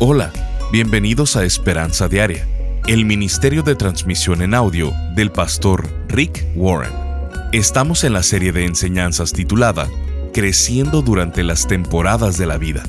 Hola, 0.00 0.30
bienvenidos 0.70 1.34
a 1.34 1.44
Esperanza 1.44 2.06
Diaria, 2.06 2.46
el 2.86 3.04
ministerio 3.04 3.64
de 3.64 3.74
transmisión 3.74 4.42
en 4.42 4.54
audio 4.54 4.92
del 5.16 5.32
pastor 5.32 5.88
Rick 6.06 6.46
Warren. 6.54 6.92
Estamos 7.50 8.04
en 8.04 8.12
la 8.12 8.22
serie 8.22 8.52
de 8.52 8.64
enseñanzas 8.64 9.32
titulada 9.32 9.88
Creciendo 10.32 11.02
durante 11.02 11.42
las 11.42 11.66
temporadas 11.66 12.38
de 12.38 12.46
la 12.46 12.58
vida. 12.58 12.84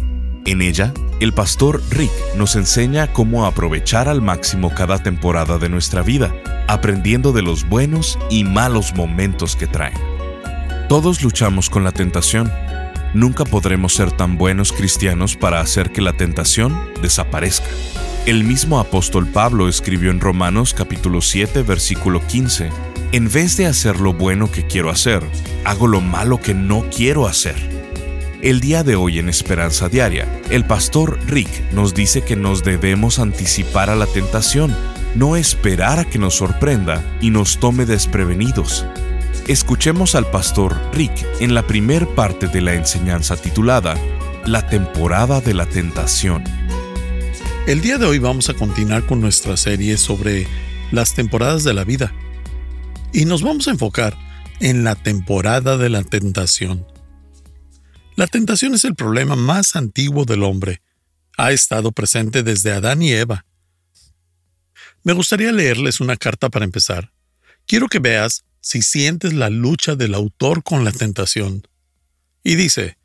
En 0.45 0.61
ella, 0.61 0.93
el 1.19 1.33
pastor 1.33 1.81
Rick 1.89 2.11
nos 2.37 2.55
enseña 2.55 3.11
cómo 3.11 3.47
aprovechar 3.47 4.07
al 4.07 4.21
máximo 4.21 4.71
cada 4.75 5.01
temporada 5.01 5.57
de 5.57 5.67
nuestra 5.67 6.03
vida, 6.03 6.31
aprendiendo 6.67 7.31
de 7.31 7.41
los 7.41 7.67
buenos 7.67 8.19
y 8.29 8.43
malos 8.43 8.93
momentos 8.93 9.55
que 9.55 9.65
traen. 9.65 9.97
Todos 10.87 11.23
luchamos 11.23 11.71
con 11.71 11.83
la 11.83 11.91
tentación 11.91 12.51
nunca 13.13 13.45
podremos 13.45 13.93
ser 13.93 14.11
tan 14.11 14.37
buenos 14.37 14.71
cristianos 14.71 15.35
para 15.35 15.61
hacer 15.61 15.91
que 15.91 16.01
la 16.01 16.13
tentación 16.13 16.77
desaparezca. 17.01 17.69
El 18.25 18.43
mismo 18.43 18.79
apóstol 18.79 19.27
Pablo 19.27 19.67
escribió 19.67 20.11
en 20.11 20.19
Romanos 20.19 20.73
capítulo 20.73 21.21
7 21.21 21.63
versículo 21.63 22.21
15, 22.25 22.69
En 23.11 23.31
vez 23.31 23.57
de 23.57 23.65
hacer 23.65 23.99
lo 23.99 24.13
bueno 24.13 24.51
que 24.51 24.67
quiero 24.67 24.89
hacer, 24.89 25.23
hago 25.65 25.87
lo 25.87 26.01
malo 26.01 26.39
que 26.39 26.53
no 26.53 26.85
quiero 26.95 27.27
hacer. 27.27 27.55
El 28.41 28.59
día 28.59 28.83
de 28.83 28.95
hoy 28.95 29.19
en 29.19 29.27
Esperanza 29.27 29.89
Diaria, 29.89 30.25
el 30.49 30.63
pastor 30.63 31.19
Rick 31.27 31.49
nos 31.73 31.93
dice 31.93 32.21
que 32.21 32.35
nos 32.35 32.63
debemos 32.63 33.19
anticipar 33.19 33.89
a 33.89 33.95
la 33.95 34.05
tentación, 34.05 34.73
no 35.15 35.35
esperar 35.35 35.99
a 35.99 36.05
que 36.05 36.19
nos 36.19 36.35
sorprenda 36.35 37.03
y 37.19 37.31
nos 37.31 37.59
tome 37.59 37.85
desprevenidos. 37.85 38.85
Escuchemos 39.49 40.13
al 40.13 40.29
pastor 40.29 40.79
Rick 40.93 41.25
en 41.39 41.55
la 41.55 41.65
primer 41.65 42.07
parte 42.09 42.47
de 42.47 42.61
la 42.61 42.75
enseñanza 42.75 43.35
titulada 43.35 43.97
La 44.45 44.69
temporada 44.69 45.41
de 45.41 45.55
la 45.55 45.65
tentación. 45.65 46.43
El 47.65 47.81
día 47.81 47.97
de 47.97 48.05
hoy 48.05 48.19
vamos 48.19 48.47
a 48.49 48.53
continuar 48.53 49.07
con 49.07 49.19
nuestra 49.19 49.57
serie 49.57 49.97
sobre 49.97 50.45
las 50.91 51.15
temporadas 51.15 51.63
de 51.63 51.73
la 51.73 51.83
vida 51.83 52.13
y 53.11 53.25
nos 53.25 53.41
vamos 53.41 53.67
a 53.67 53.71
enfocar 53.71 54.15
en 54.59 54.83
la 54.83 54.93
temporada 54.93 55.77
de 55.77 55.89
la 55.89 56.03
tentación. 56.03 56.85
La 58.15 58.27
tentación 58.27 58.75
es 58.75 58.85
el 58.85 58.93
problema 58.93 59.35
más 59.35 59.75
antiguo 59.75 60.25
del 60.25 60.43
hombre. 60.43 60.83
Ha 61.37 61.53
estado 61.53 61.91
presente 61.91 62.43
desde 62.43 62.71
Adán 62.71 63.01
y 63.01 63.13
Eva. 63.13 63.47
Me 65.01 65.13
gustaría 65.13 65.51
leerles 65.51 66.01
una 66.01 66.17
carta 66.17 66.49
para 66.49 66.65
empezar. 66.65 67.11
Quiero 67.65 67.87
que 67.87 67.97
veas 67.97 68.45
si 68.69 68.83
sientes 68.83 69.33
la 69.33 69.49
lucha 69.49 69.95
del 69.95 70.13
autor 70.13 70.61
con 70.61 70.85
la 70.85 70.91
tentación. 70.91 71.67
Y 72.43 72.53
dice, 72.53 72.99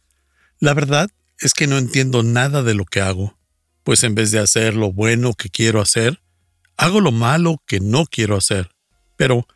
la 0.61 0.75
verdad 0.75 1.09
es 1.39 1.55
que 1.55 1.67
no 1.67 1.79
entiendo 1.79 2.23
nada 2.23 2.63
de 2.63 2.75
lo 2.75 2.85
que 2.85 3.01
hago, 3.01 3.39
pues 3.83 4.05
en 4.05 4.15
vez 4.15 4.31
de 4.31 4.41
hacer 4.41 4.75
lo 4.75 4.93
bueno 4.93 5.33
que 5.33 5.49
quiero 5.49 5.81
hacer, 5.81 6.21
hago 6.77 7.01
lo 7.01 7.13
malo 7.13 7.63
que 7.67 7.81
no 7.81 8.05
quiero 8.05 8.37
hacer. 8.37 8.73
Pero, 9.17 9.47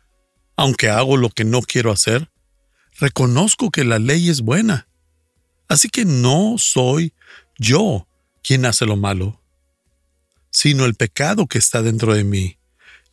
aunque 0.55 0.89
hago 0.89 1.15
lo 1.15 1.29
que 1.29 1.45
no 1.45 1.61
quiero 1.61 1.91
hacer, 1.91 2.31
reconozco 2.99 3.69
que 3.69 3.83
la 3.83 3.99
ley 3.99 4.29
es 4.29 4.41
buena. 4.41 4.87
Así 5.67 5.89
que 5.89 6.05
no 6.05 6.55
soy 6.57 7.13
yo 7.59 8.07
quien 8.41 8.65
hace 8.65 8.87
lo 8.87 8.95
malo, 8.95 9.43
sino 10.49 10.85
el 10.85 10.95
pecado 10.95 11.45
que 11.45 11.59
está 11.59 11.83
dentro 11.83 12.15
de 12.15 12.23
mí. 12.23 12.58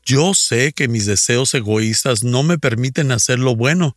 Yo 0.06 0.34
sé 0.34 0.72
que 0.72 0.86
mis 0.86 1.04
deseos 1.04 1.52
egoístas 1.52 2.22
no 2.22 2.44
me 2.44 2.58
permiten 2.58 3.10
hacer 3.10 3.40
lo 3.40 3.56
bueno, 3.56 3.96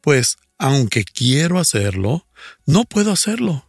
pues 0.00 0.36
aunque 0.56 1.04
quiero 1.04 1.58
hacerlo, 1.58 2.28
no 2.64 2.84
puedo 2.84 3.10
hacerlo. 3.10 3.68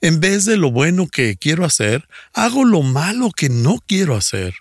En 0.00 0.20
vez 0.20 0.44
de 0.44 0.56
lo 0.56 0.70
bueno 0.70 1.08
que 1.08 1.36
quiero 1.36 1.64
hacer, 1.64 2.08
hago 2.34 2.64
lo 2.64 2.82
malo 2.82 3.30
que 3.36 3.48
no 3.48 3.82
quiero 3.84 4.14
hacer. 4.14 4.54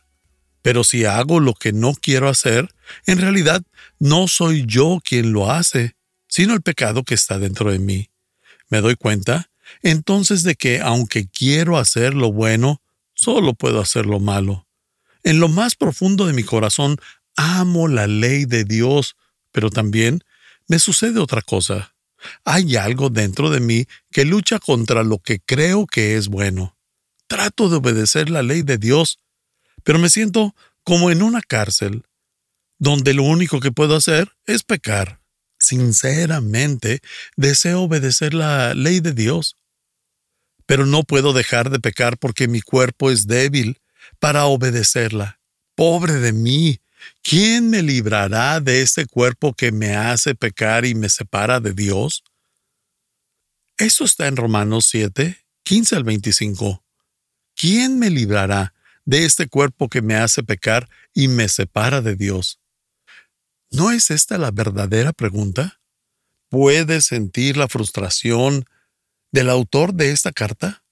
Pero 0.64 0.84
si 0.84 1.06
hago 1.06 1.40
lo 1.40 1.54
que 1.54 1.74
no 1.74 1.94
quiero 1.94 2.28
hacer, 2.28 2.74
en 3.06 3.20
realidad 3.20 3.62
no 4.00 4.28
soy 4.28 4.66
yo 4.66 5.00
quien 5.04 5.34
lo 5.34 5.52
hace, 5.52 5.96
sino 6.28 6.56
el 6.56 6.64
pecado 6.64 7.04
que 7.04 7.14
está 7.14 7.38
dentro 7.38 7.72
de 7.72 7.78
mí. 7.78 8.10
Me 8.70 8.82
doy 8.82 8.96
cuenta 8.96 9.52
entonces 9.84 10.42
de 10.42 10.56
que 10.56 10.82
aunque 10.82 11.28
quiero 11.28 11.78
hacer 11.78 12.16
lo 12.16 12.32
bueno, 12.32 12.82
solo 13.14 13.54
puedo 13.54 13.80
hacer 13.80 14.08
lo 14.08 14.20
malo. 14.20 14.67
En 15.28 15.42
lo 15.42 15.50
más 15.50 15.76
profundo 15.76 16.26
de 16.26 16.32
mi 16.32 16.46
corazón 16.46 16.96
amo 17.36 17.90
la 17.90 18.08
ley 18.08 18.46
de 18.46 18.64
Dios, 18.64 19.18
pero 19.52 19.70
también 19.70 20.24
me 20.70 20.80
sucede 20.80 21.20
otra 21.20 21.42
cosa. 21.42 21.94
Hay 22.46 22.78
algo 22.78 23.10
dentro 23.10 23.50
de 23.50 23.60
mí 23.60 23.88
que 24.10 24.24
lucha 24.24 24.58
contra 24.58 25.04
lo 25.04 25.20
que 25.20 25.42
creo 25.42 25.86
que 25.86 26.16
es 26.16 26.30
bueno. 26.30 26.78
Trato 27.28 27.68
de 27.68 27.76
obedecer 27.76 28.30
la 28.30 28.42
ley 28.42 28.62
de 28.62 28.78
Dios, 28.78 29.20
pero 29.84 30.00
me 30.00 30.08
siento 30.08 30.56
como 30.86 31.12
en 31.12 31.22
una 31.22 31.42
cárcel, 31.42 32.06
donde 32.80 33.14
lo 33.14 33.24
único 33.24 33.60
que 33.60 33.74
puedo 33.74 33.98
hacer 33.98 34.32
es 34.46 34.64
pecar. 34.64 35.20
Sinceramente, 35.60 37.02
deseo 37.36 37.82
obedecer 37.82 38.34
la 38.34 38.74
ley 38.74 39.02
de 39.02 39.12
Dios, 39.12 39.58
pero 40.66 40.86
no 40.86 41.04
puedo 41.04 41.34
dejar 41.34 41.70
de 41.70 41.82
pecar 41.82 42.18
porque 42.18 42.48
mi 42.48 42.62
cuerpo 42.62 43.12
es 43.12 43.28
débil 43.28 43.82
para 44.20 44.46
obedecerla. 44.46 45.40
Pobre 45.76 46.14
de 46.14 46.34
mí, 46.34 46.80
¿quién 47.22 47.70
me 47.70 47.82
librará 47.82 48.60
de 48.60 48.82
este 48.82 49.06
cuerpo 49.06 49.54
que 49.54 49.72
me 49.72 49.96
hace 49.96 50.36
pecar 50.36 50.86
y 50.86 50.96
me 50.96 51.10
separa 51.10 51.60
de 51.60 51.74
Dios? 51.74 52.24
Eso 53.78 54.06
está 54.06 54.28
en 54.28 54.38
Romanos 54.38 54.88
7, 54.90 55.46
15 55.64 55.96
al 55.96 56.04
25. 56.04 56.84
¿Quién 57.56 58.00
me 58.00 58.10
librará 58.10 58.74
de 59.06 59.26
este 59.26 59.48
cuerpo 59.48 59.88
que 59.88 60.02
me 60.02 60.16
hace 60.16 60.44
pecar 60.44 60.90
y 61.14 61.28
me 61.28 61.48
separa 61.48 62.02
de 62.02 62.16
Dios? 62.16 62.60
¿No 63.70 63.92
es 63.92 64.12
esta 64.12 64.38
la 64.38 64.52
verdadera 64.52 65.14
pregunta? 65.14 65.80
¿Puedes 66.50 67.06
sentir 67.06 67.58
la 67.58 67.68
frustración 67.68 68.66
del 69.32 69.50
autor 69.50 69.94
de 69.94 70.12
esta 70.12 70.32
carta? 70.32 70.84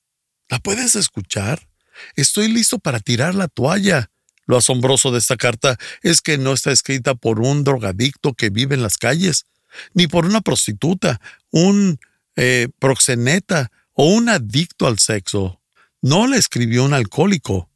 ¿La 0.49 0.59
puedes 0.59 0.95
escuchar? 0.95 1.67
Estoy 2.15 2.47
listo 2.47 2.79
para 2.79 2.99
tirar 2.99 3.35
la 3.35 3.47
toalla. 3.47 4.11
Lo 4.45 4.57
asombroso 4.57 5.11
de 5.11 5.19
esta 5.19 5.37
carta 5.37 5.77
es 6.01 6.21
que 6.21 6.37
no 6.37 6.53
está 6.53 6.71
escrita 6.71 7.15
por 7.15 7.39
un 7.39 7.63
drogadicto 7.63 8.33
que 8.33 8.49
vive 8.49 8.75
en 8.75 8.83
las 8.83 8.97
calles, 8.97 9.45
ni 9.93 10.07
por 10.07 10.25
una 10.25 10.41
prostituta, 10.41 11.19
un 11.51 11.99
eh, 12.35 12.69
proxeneta 12.79 13.71
o 13.93 14.07
un 14.07 14.29
adicto 14.29 14.87
al 14.87 14.99
sexo. 14.99 15.61
No 16.01 16.27
la 16.27 16.37
escribió 16.37 16.83
un 16.83 16.93
alcohólico. 16.93 17.69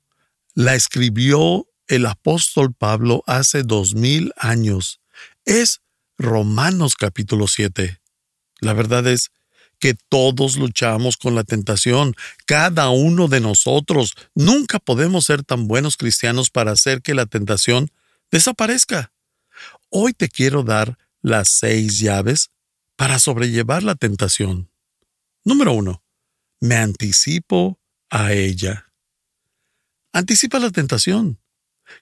La 0.53 0.75
escribió 0.75 1.67
el 1.87 2.05
apóstol 2.05 2.73
Pablo 2.73 3.23
hace 3.25 3.63
dos 3.63 3.95
mil 3.95 4.31
años. 4.37 5.01
Es 5.45 5.81
Romanos 6.17 6.95
capítulo 6.95 7.47
7. 7.47 7.99
La 8.59 8.73
verdad 8.73 9.07
es 9.07 9.31
que 9.79 9.95
todos 10.09 10.57
luchamos 10.57 11.17
con 11.17 11.35
la 11.35 11.43
tentación, 11.43 12.15
cada 12.45 12.89
uno 12.89 13.27
de 13.27 13.39
nosotros. 13.39 14.13
Nunca 14.35 14.79
podemos 14.79 15.25
ser 15.25 15.43
tan 15.43 15.67
buenos 15.67 15.97
cristianos 15.97 16.49
para 16.49 16.71
hacer 16.73 17.01
que 17.01 17.15
la 17.15 17.25
tentación 17.25 17.89
desaparezca. 18.29 19.11
Hoy 19.89 20.13
te 20.13 20.29
quiero 20.29 20.63
dar 20.63 20.97
las 21.21 21.49
seis 21.49 21.99
llaves 21.99 22.51
para 22.95 23.17
sobrellevar 23.17 23.81
la 23.83 23.95
tentación. 23.95 24.69
Número 25.43 25.73
uno, 25.73 26.03
me 26.59 26.75
anticipo 26.75 27.79
a 28.09 28.33
ella. 28.33 28.91
Anticipa 30.11 30.59
la 30.59 30.69
tentación. 30.69 31.39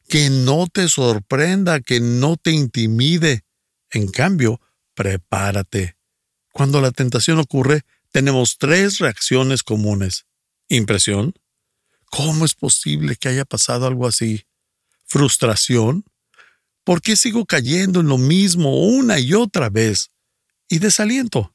Que 0.09 0.29
no 0.29 0.67
te 0.67 0.89
sorprenda, 0.89 1.79
que 1.79 2.01
no 2.01 2.35
te 2.35 2.51
intimide. 2.51 3.45
En 3.89 4.09
cambio, 4.09 4.59
prepárate 4.95 5.96
cuando 6.57 6.81
la 6.81 6.89
tentación 6.89 7.37
ocurre, 7.37 7.83
tenemos 8.11 8.57
tres 8.57 8.97
reacciones 8.97 9.61
comunes. 9.61 10.25
Impresión. 10.69 11.35
¿Cómo 12.09 12.45
es 12.45 12.55
posible 12.55 13.15
que 13.15 13.29
haya 13.29 13.45
pasado 13.45 13.85
algo 13.85 14.07
así? 14.07 14.47
Frustración. 15.05 16.03
¿Por 16.83 17.03
qué 17.03 17.15
sigo 17.15 17.45
cayendo 17.45 17.99
en 17.99 18.07
lo 18.07 18.17
mismo 18.17 18.87
una 18.87 19.19
y 19.19 19.35
otra 19.35 19.69
vez? 19.69 20.09
Y 20.67 20.79
desaliento. 20.79 21.53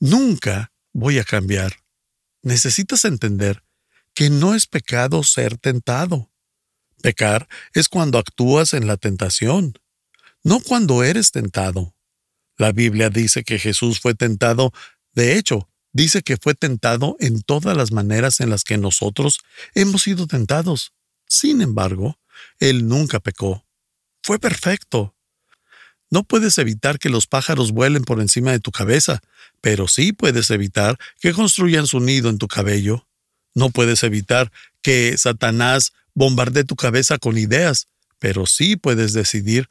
Nunca 0.00 0.72
voy 0.92 1.20
a 1.20 1.24
cambiar. 1.24 1.84
Necesitas 2.42 3.04
entender 3.04 3.62
que 4.14 4.30
no 4.30 4.56
es 4.56 4.66
pecado 4.66 5.22
ser 5.22 5.58
tentado. 5.58 6.28
Pecar 7.00 7.48
es 7.72 7.88
cuando 7.88 8.18
actúas 8.18 8.74
en 8.74 8.88
la 8.88 8.96
tentación, 8.96 9.78
no 10.42 10.58
cuando 10.58 11.04
eres 11.04 11.30
tentado. 11.30 11.94
La 12.60 12.72
Biblia 12.72 13.08
dice 13.08 13.42
que 13.42 13.58
Jesús 13.58 14.00
fue 14.00 14.14
tentado, 14.14 14.70
de 15.14 15.38
hecho, 15.38 15.70
dice 15.94 16.20
que 16.20 16.36
fue 16.36 16.54
tentado 16.54 17.16
en 17.18 17.40
todas 17.40 17.74
las 17.74 17.90
maneras 17.90 18.40
en 18.40 18.50
las 18.50 18.64
que 18.64 18.76
nosotros 18.76 19.40
hemos 19.74 20.02
sido 20.02 20.26
tentados. 20.26 20.92
Sin 21.26 21.62
embargo, 21.62 22.18
Él 22.58 22.86
nunca 22.86 23.18
pecó. 23.18 23.64
Fue 24.22 24.38
perfecto. 24.38 25.16
No 26.10 26.22
puedes 26.22 26.58
evitar 26.58 26.98
que 26.98 27.08
los 27.08 27.26
pájaros 27.26 27.72
vuelen 27.72 28.04
por 28.04 28.20
encima 28.20 28.52
de 28.52 28.60
tu 28.60 28.72
cabeza, 28.72 29.22
pero 29.62 29.88
sí 29.88 30.12
puedes 30.12 30.50
evitar 30.50 30.98
que 31.18 31.32
construyan 31.32 31.86
su 31.86 31.98
nido 32.00 32.28
en 32.28 32.36
tu 32.36 32.46
cabello. 32.46 33.08
No 33.54 33.70
puedes 33.70 34.02
evitar 34.02 34.52
que 34.82 35.16
Satanás 35.16 35.94
bombardee 36.12 36.64
tu 36.64 36.76
cabeza 36.76 37.16
con 37.16 37.38
ideas, 37.38 37.86
pero 38.18 38.44
sí 38.44 38.76
puedes 38.76 39.14
decidir 39.14 39.66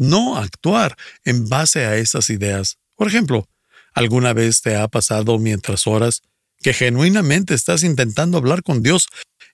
no 0.00 0.38
actuar 0.38 0.96
en 1.24 1.48
base 1.48 1.84
a 1.84 1.96
esas 1.96 2.30
ideas. 2.30 2.78
Por 2.96 3.06
ejemplo, 3.06 3.46
¿alguna 3.92 4.32
vez 4.32 4.62
te 4.62 4.74
ha 4.74 4.88
pasado 4.88 5.38
mientras 5.38 5.86
oras 5.86 6.22
que 6.62 6.72
genuinamente 6.72 7.54
estás 7.54 7.84
intentando 7.84 8.38
hablar 8.38 8.62
con 8.62 8.82
Dios 8.82 9.08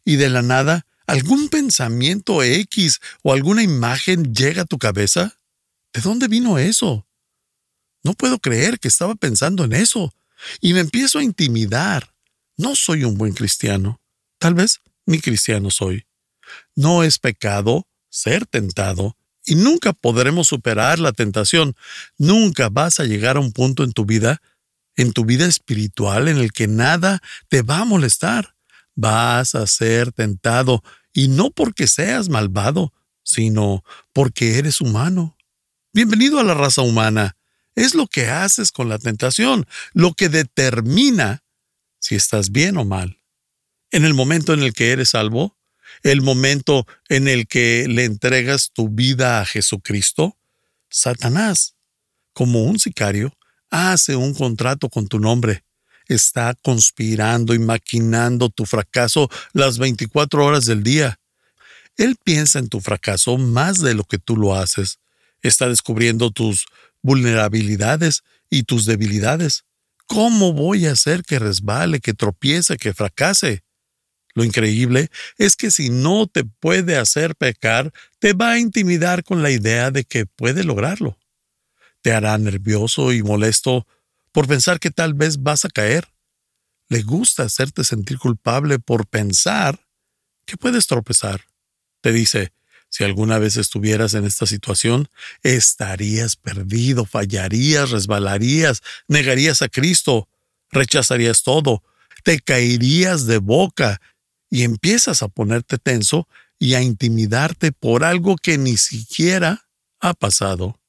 y 0.05 0.17
de 0.17 0.31
la 0.31 0.43
nada 0.43 0.87
algún 1.09 1.49
pensamiento 1.49 2.45
X 2.45 3.01
o 3.23 3.33
alguna 3.33 3.65
imagen 3.65 4.33
llega 4.35 4.63
a 4.63 4.67
tu 4.67 4.79
cabeza? 4.79 5.37
¿De 5.93 6.01
dónde 6.01 6.29
vino 6.29 6.59
eso? 6.59 7.09
No 8.05 8.15
puedo 8.15 8.39
creer 8.39 8.79
que 8.79 8.89
estaba 8.89 9.17
pensando 9.17 9.65
en 9.65 9.73
eso 9.73 10.15
y 10.61 10.75
me 10.75 10.81
empiezo 10.81 11.19
a 11.19 11.25
intimidar. 11.25 12.15
No 12.57 12.77
soy 12.77 13.03
un 13.03 13.19
buen 13.19 13.33
cristiano. 13.33 14.01
Tal 14.39 14.55
vez 14.55 14.81
ni 15.07 15.21
cristiano 15.21 15.73
soy. 15.73 16.07
No 16.77 17.03
es 17.03 17.19
pecado 17.19 17.89
ser 18.09 18.47
tentado 18.47 19.17
y 19.47 19.55
nunca 19.55 19.93
podremos 19.93 20.49
superar 20.49 20.99
la 20.99 21.13
tentación. 21.13 21.77
Nunca 22.19 22.69
vas 22.69 23.01
a 23.01 23.05
llegar 23.05 23.37
a 23.37 23.41
un 23.41 23.53
punto 23.53 23.85
en 23.85 23.93
tu 23.93 24.05
vida, 24.05 24.43
en 24.97 25.13
tu 25.13 25.25
vida 25.25 25.47
espiritual, 25.47 26.29
en 26.29 26.39
el 26.39 26.53
que 26.53 26.67
nada 26.67 27.23
te 27.49 27.63
va 27.63 27.79
a 27.79 27.85
molestar. 27.85 28.57
Vas 28.97 29.55
a 29.55 29.67
ser 29.67 30.13
tentado 30.13 30.83
y 31.13 31.29
no 31.29 31.51
porque 31.51 31.87
seas 31.87 32.29
malvado, 32.29 32.93
sino 33.23 33.85
porque 34.13 34.59
eres 34.59 34.81
humano. 34.81 35.39
Bienvenido 35.93 36.41
a 36.41 36.45
la 36.45 36.55
raza 36.55 36.83
humana. 36.83 37.37
Es 37.77 37.95
lo 37.95 38.07
que 38.09 38.29
haces 38.29 38.73
con 38.73 38.89
la 38.89 38.99
tentación, 38.99 39.67
lo 39.93 40.15
que 40.15 40.29
determina 40.29 41.45
si 42.01 42.17
estás 42.17 42.51
bien 42.51 42.77
o 42.79 42.85
mal. 42.85 43.21
En 43.91 44.05
el 44.05 44.15
momento 44.15 44.53
en 44.55 44.63
el 44.63 44.73
que 44.73 44.91
eres 44.91 45.11
salvo, 45.11 45.56
el 46.07 46.23
momento 46.23 46.87
en 47.09 47.27
el 47.27 47.49
que 47.49 47.87
le 47.89 48.05
entregas 48.05 48.71
tu 48.73 48.89
vida 48.89 49.41
a 49.41 49.45
Jesucristo, 49.45 50.37
Satanás, 50.89 51.75
como 52.33 52.63
un 52.63 52.79
sicario, 52.79 53.37
hace 53.71 54.15
un 54.15 54.33
contrato 54.33 54.89
con 54.89 55.09
tu 55.09 55.19
nombre. 55.19 55.65
Está 56.07 56.55
conspirando 56.63 57.55
y 57.55 57.59
maquinando 57.59 58.51
tu 58.51 58.67
fracaso 58.67 59.29
las 59.53 59.79
24 59.79 60.45
horas 60.45 60.67
del 60.67 60.85
día. 60.85 61.19
Él 61.97 62.17
piensa 62.23 62.61
en 62.61 62.69
tu 62.69 62.81
fracaso 62.81 63.37
más 63.37 63.81
de 63.81 63.95
lo 63.95 64.05
que 64.05 64.19
tú 64.19 64.37
lo 64.37 64.55
haces. 64.55 65.01
Está 65.43 65.69
descubriendo 65.69 66.31
tus 66.31 66.67
vulnerabilidades 67.03 68.23
y 68.49 68.63
tus 68.63 68.87
debilidades. 68.87 69.65
¿Cómo 70.07 70.53
voy 70.53 70.87
a 70.87 70.93
hacer 70.93 71.25
que 71.25 71.41
resbale, 71.41 71.99
que 71.99 72.15
tropiece, 72.15 72.77
que 72.77 72.95
fracase? 72.95 73.66
Lo 74.37 74.45
increíble 74.45 75.11
es 75.39 75.57
que 75.57 75.71
si 75.71 75.89
no 75.89 76.27
te 76.27 76.45
puede 76.45 76.99
hacer 76.99 77.37
pecar, 77.37 77.91
te 78.19 78.35
va 78.35 78.51
a 78.51 78.59
intimidar 78.59 79.25
con 79.25 79.43
la 79.43 79.51
idea 79.51 79.91
de 79.91 80.05
que 80.05 80.27
puede 80.27 80.63
lograrlo. 80.63 81.19
Te 82.03 82.13
hará 82.13 82.37
nervioso 82.37 83.15
y 83.15 83.23
molesto 83.23 83.87
por 84.33 84.47
pensar 84.47 84.79
que 84.79 84.91
tal 84.91 85.15
vez 85.15 85.43
vas 85.43 85.65
a 85.65 85.71
caer. 85.71 86.13
Le 86.91 87.01
gusta 87.01 87.45
hacerte 87.45 87.83
sentir 87.83 88.19
culpable 88.19 88.79
por 88.79 89.07
pensar 89.07 89.89
que 90.45 90.59
puedes 90.59 90.87
tropezar. 90.87 91.41
Te 92.03 92.13
dice, 92.13 92.53
si 92.91 93.05
alguna 93.05 93.39
vez 93.39 93.57
estuvieras 93.57 94.13
en 94.13 94.27
esta 94.27 94.45
situación, 94.45 95.09
estarías 95.43 96.37
perdido, 96.37 97.07
fallarías, 97.07 97.89
resbalarías, 97.89 98.83
negarías 99.09 99.63
a 99.63 99.71
Cristo, 99.71 100.29
rechazarías 100.71 101.43
todo, 101.43 101.83
te 102.23 102.39
caerías 102.39 103.25
de 103.25 103.39
boca 103.39 103.99
y 104.51 104.63
empiezas 104.63 105.23
a 105.23 105.29
ponerte 105.29 105.79
tenso 105.79 106.29
y 106.59 106.75
a 106.75 106.83
intimidarte 106.83 107.73
por 107.73 108.05
algo 108.05 108.37
que 108.37 108.59
ni 108.59 108.77
siquiera 108.77 109.69
ha 110.01 110.15
pasado. 110.15 110.81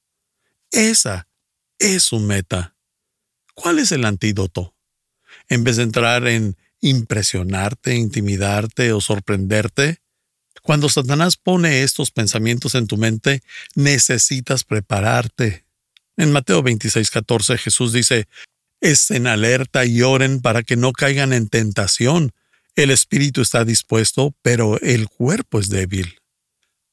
Esa 0.72 1.28
es 1.80 2.04
su 2.04 2.20
meta. 2.20 2.76
¿Cuál 3.54 3.80
es 3.80 3.92
el 3.92 4.06
antídoto? 4.06 4.76
En 5.50 5.64
vez 5.64 5.78
de 5.78 5.84
entrar 5.84 6.28
en 6.28 6.58
impresionarte, 6.80 7.96
intimidarte 7.96 8.94
o 8.94 9.02
sorprenderte, 9.02 10.02
cuando 10.62 10.90
Satanás 10.90 11.38
pone 11.38 11.84
estos 11.84 12.12
pensamientos 12.12 12.76
en 12.76 12.88
tu 12.88 12.98
mente, 12.98 13.42
necesitas 13.76 14.64
prepararte. 14.64 15.66
En 16.18 16.32
Mateo 16.32 16.62
26, 16.62 17.10
14 17.10 17.58
Jesús 17.58 17.94
dice, 17.94 18.28
Estén 18.82 19.28
alerta 19.28 19.86
y 19.86 20.02
oren 20.02 20.42
para 20.42 20.64
que 20.64 20.76
no 20.76 20.92
caigan 20.92 21.34
en 21.34 21.48
tentación. 21.48 22.34
El 22.78 22.92
espíritu 22.92 23.42
está 23.42 23.66
dispuesto, 23.66 24.36
pero 24.44 24.80
el 24.82 25.10
cuerpo 25.10 25.60
es 25.60 25.70
débil. 25.70 26.20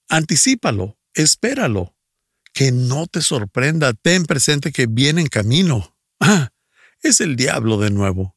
Anticípalo, 0.08 0.96
espéralo. 1.12 1.94
Que 2.54 2.72
no 2.72 3.06
te 3.06 3.20
sorprenda, 3.20 3.92
ten 3.92 4.24
presente 4.24 4.72
que 4.72 4.86
viene 4.86 5.20
en 5.20 5.26
camino. 5.26 5.94
Ah, 6.20 6.52
es 7.02 7.20
el 7.20 7.36
diablo 7.36 7.76
de 7.78 7.90
nuevo. 7.90 8.34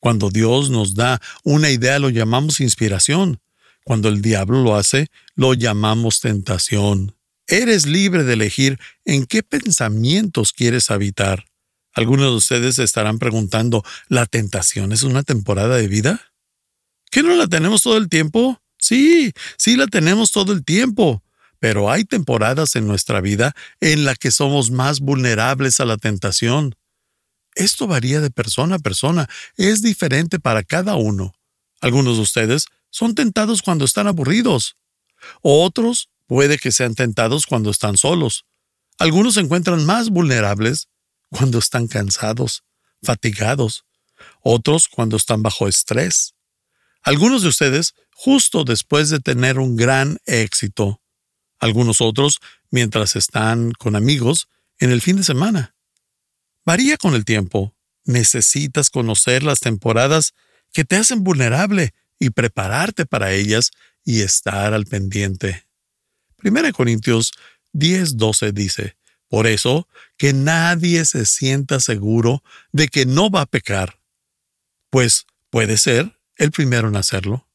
Cuando 0.00 0.28
Dios 0.28 0.68
nos 0.68 0.94
da 0.94 1.22
una 1.44 1.70
idea 1.70 1.98
lo 1.98 2.10
llamamos 2.10 2.60
inspiración. 2.60 3.40
Cuando 3.84 4.10
el 4.10 4.20
diablo 4.20 4.62
lo 4.62 4.76
hace, 4.76 5.06
lo 5.34 5.54
llamamos 5.54 6.20
tentación. 6.20 7.16
Eres 7.46 7.86
libre 7.86 8.22
de 8.22 8.34
elegir 8.34 8.78
en 9.06 9.24
qué 9.24 9.42
pensamientos 9.42 10.52
quieres 10.52 10.90
habitar. 10.90 11.46
Algunos 11.94 12.32
de 12.32 12.36
ustedes 12.36 12.78
estarán 12.78 13.18
preguntando, 13.18 13.82
¿la 14.08 14.26
tentación 14.26 14.92
es 14.92 15.04
una 15.04 15.22
temporada 15.22 15.76
de 15.76 15.88
vida? 15.88 16.31
¿Que 17.12 17.22
no 17.22 17.36
la 17.36 17.46
tenemos 17.46 17.82
todo 17.82 17.98
el 17.98 18.08
tiempo? 18.08 18.58
Sí, 18.78 19.34
sí 19.58 19.76
la 19.76 19.86
tenemos 19.86 20.32
todo 20.32 20.54
el 20.54 20.64
tiempo, 20.64 21.22
pero 21.60 21.90
hay 21.90 22.06
temporadas 22.06 22.74
en 22.74 22.86
nuestra 22.86 23.20
vida 23.20 23.54
en 23.80 24.06
la 24.06 24.14
que 24.14 24.30
somos 24.30 24.70
más 24.70 25.00
vulnerables 25.00 25.78
a 25.80 25.84
la 25.84 25.98
tentación. 25.98 26.74
Esto 27.54 27.86
varía 27.86 28.20
de 28.20 28.30
persona 28.30 28.76
a 28.76 28.78
persona, 28.78 29.28
es 29.58 29.82
diferente 29.82 30.40
para 30.40 30.62
cada 30.62 30.96
uno. 30.96 31.34
Algunos 31.82 32.16
de 32.16 32.22
ustedes 32.22 32.64
son 32.88 33.14
tentados 33.14 33.60
cuando 33.60 33.84
están 33.84 34.06
aburridos. 34.06 34.76
Otros 35.42 36.08
puede 36.26 36.56
que 36.56 36.72
sean 36.72 36.94
tentados 36.94 37.44
cuando 37.44 37.70
están 37.70 37.98
solos. 37.98 38.46
Algunos 38.98 39.34
se 39.34 39.40
encuentran 39.40 39.84
más 39.84 40.08
vulnerables 40.08 40.88
cuando 41.28 41.58
están 41.58 41.88
cansados, 41.88 42.64
fatigados. 43.02 43.84
Otros 44.40 44.88
cuando 44.88 45.18
están 45.18 45.42
bajo 45.42 45.68
estrés. 45.68 46.32
Algunos 47.02 47.42
de 47.42 47.48
ustedes 47.48 47.94
justo 48.14 48.64
después 48.64 49.10
de 49.10 49.18
tener 49.18 49.58
un 49.58 49.76
gran 49.76 50.18
éxito. 50.26 51.00
Algunos 51.58 52.00
otros 52.00 52.38
mientras 52.70 53.16
están 53.16 53.72
con 53.72 53.96
amigos 53.96 54.48
en 54.78 54.90
el 54.90 55.00
fin 55.00 55.16
de 55.16 55.24
semana. 55.24 55.74
Varía 56.64 56.96
con 56.96 57.14
el 57.14 57.24
tiempo. 57.24 57.74
Necesitas 58.04 58.90
conocer 58.90 59.42
las 59.42 59.60
temporadas 59.60 60.34
que 60.72 60.84
te 60.84 60.96
hacen 60.96 61.24
vulnerable 61.24 61.94
y 62.18 62.30
prepararte 62.30 63.04
para 63.04 63.32
ellas 63.32 63.72
y 64.04 64.22
estar 64.22 64.72
al 64.72 64.86
pendiente. 64.86 65.66
1 66.42 66.72
Corintios 66.72 67.32
10:12 67.72 68.52
dice, 68.52 68.96
Por 69.28 69.46
eso, 69.46 69.88
que 70.16 70.32
nadie 70.32 71.04
se 71.04 71.26
sienta 71.26 71.80
seguro 71.80 72.44
de 72.70 72.88
que 72.88 73.06
no 73.06 73.30
va 73.30 73.42
a 73.42 73.46
pecar, 73.46 73.98
pues 74.90 75.26
puede 75.50 75.76
ser 75.78 76.16
el 76.36 76.50
primero 76.50 76.88
en 76.88 76.96
hacerlo. 76.96 77.48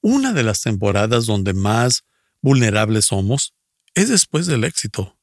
Una 0.00 0.32
de 0.32 0.42
las 0.42 0.60
temporadas 0.60 1.26
donde 1.26 1.54
más 1.54 2.04
vulnerables 2.40 3.06
somos 3.06 3.54
es 3.94 4.08
después 4.08 4.46
del 4.46 4.64
éxito. 4.64 5.16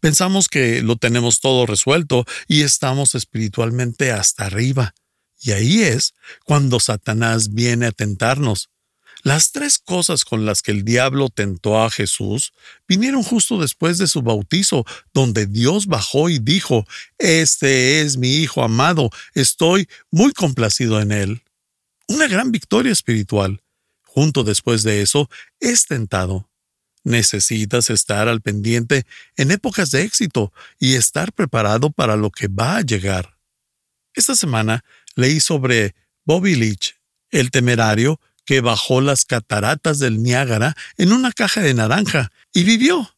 Pensamos 0.00 0.48
que 0.48 0.82
lo 0.82 0.96
tenemos 0.96 1.40
todo 1.40 1.66
resuelto 1.66 2.24
y 2.46 2.62
estamos 2.62 3.14
espiritualmente 3.14 4.12
hasta 4.12 4.46
arriba, 4.46 4.94
y 5.40 5.52
ahí 5.52 5.82
es 5.82 6.14
cuando 6.44 6.80
Satanás 6.80 7.54
viene 7.54 7.86
a 7.86 7.92
tentarnos. 7.92 8.68
Las 9.22 9.52
tres 9.52 9.78
cosas 9.78 10.24
con 10.24 10.46
las 10.46 10.62
que 10.62 10.70
el 10.70 10.84
diablo 10.84 11.28
tentó 11.28 11.82
a 11.82 11.90
Jesús 11.90 12.52
vinieron 12.88 13.22
justo 13.22 13.60
después 13.60 13.98
de 13.98 14.06
su 14.06 14.22
bautizo, 14.22 14.86
donde 15.12 15.46
Dios 15.46 15.86
bajó 15.86 16.30
y 16.30 16.38
dijo, 16.38 16.86
Este 17.18 18.00
es 18.00 18.16
mi 18.16 18.36
Hijo 18.36 18.62
amado, 18.62 19.10
estoy 19.34 19.88
muy 20.10 20.32
complacido 20.32 21.00
en 21.00 21.12
él. 21.12 21.42
Una 22.10 22.26
gran 22.26 22.50
victoria 22.50 22.90
espiritual. 22.90 23.62
Junto 24.02 24.42
después 24.42 24.82
de 24.82 25.00
eso, 25.00 25.30
es 25.60 25.86
tentado. 25.86 26.50
Necesitas 27.04 27.88
estar 27.88 28.26
al 28.26 28.40
pendiente 28.40 29.06
en 29.36 29.52
épocas 29.52 29.92
de 29.92 30.02
éxito 30.02 30.52
y 30.80 30.94
estar 30.94 31.32
preparado 31.32 31.92
para 31.92 32.16
lo 32.16 32.32
que 32.32 32.48
va 32.48 32.78
a 32.78 32.80
llegar. 32.80 33.38
Esta 34.12 34.34
semana 34.34 34.84
leí 35.14 35.38
sobre 35.38 35.94
Bobby 36.24 36.56
Leach, 36.56 36.96
el 37.30 37.52
temerario 37.52 38.20
que 38.44 38.60
bajó 38.60 39.00
las 39.00 39.24
cataratas 39.24 40.00
del 40.00 40.20
Niágara 40.20 40.76
en 40.96 41.12
una 41.12 41.30
caja 41.30 41.60
de 41.60 41.74
naranja 41.74 42.32
y 42.52 42.64
vivió. 42.64 43.14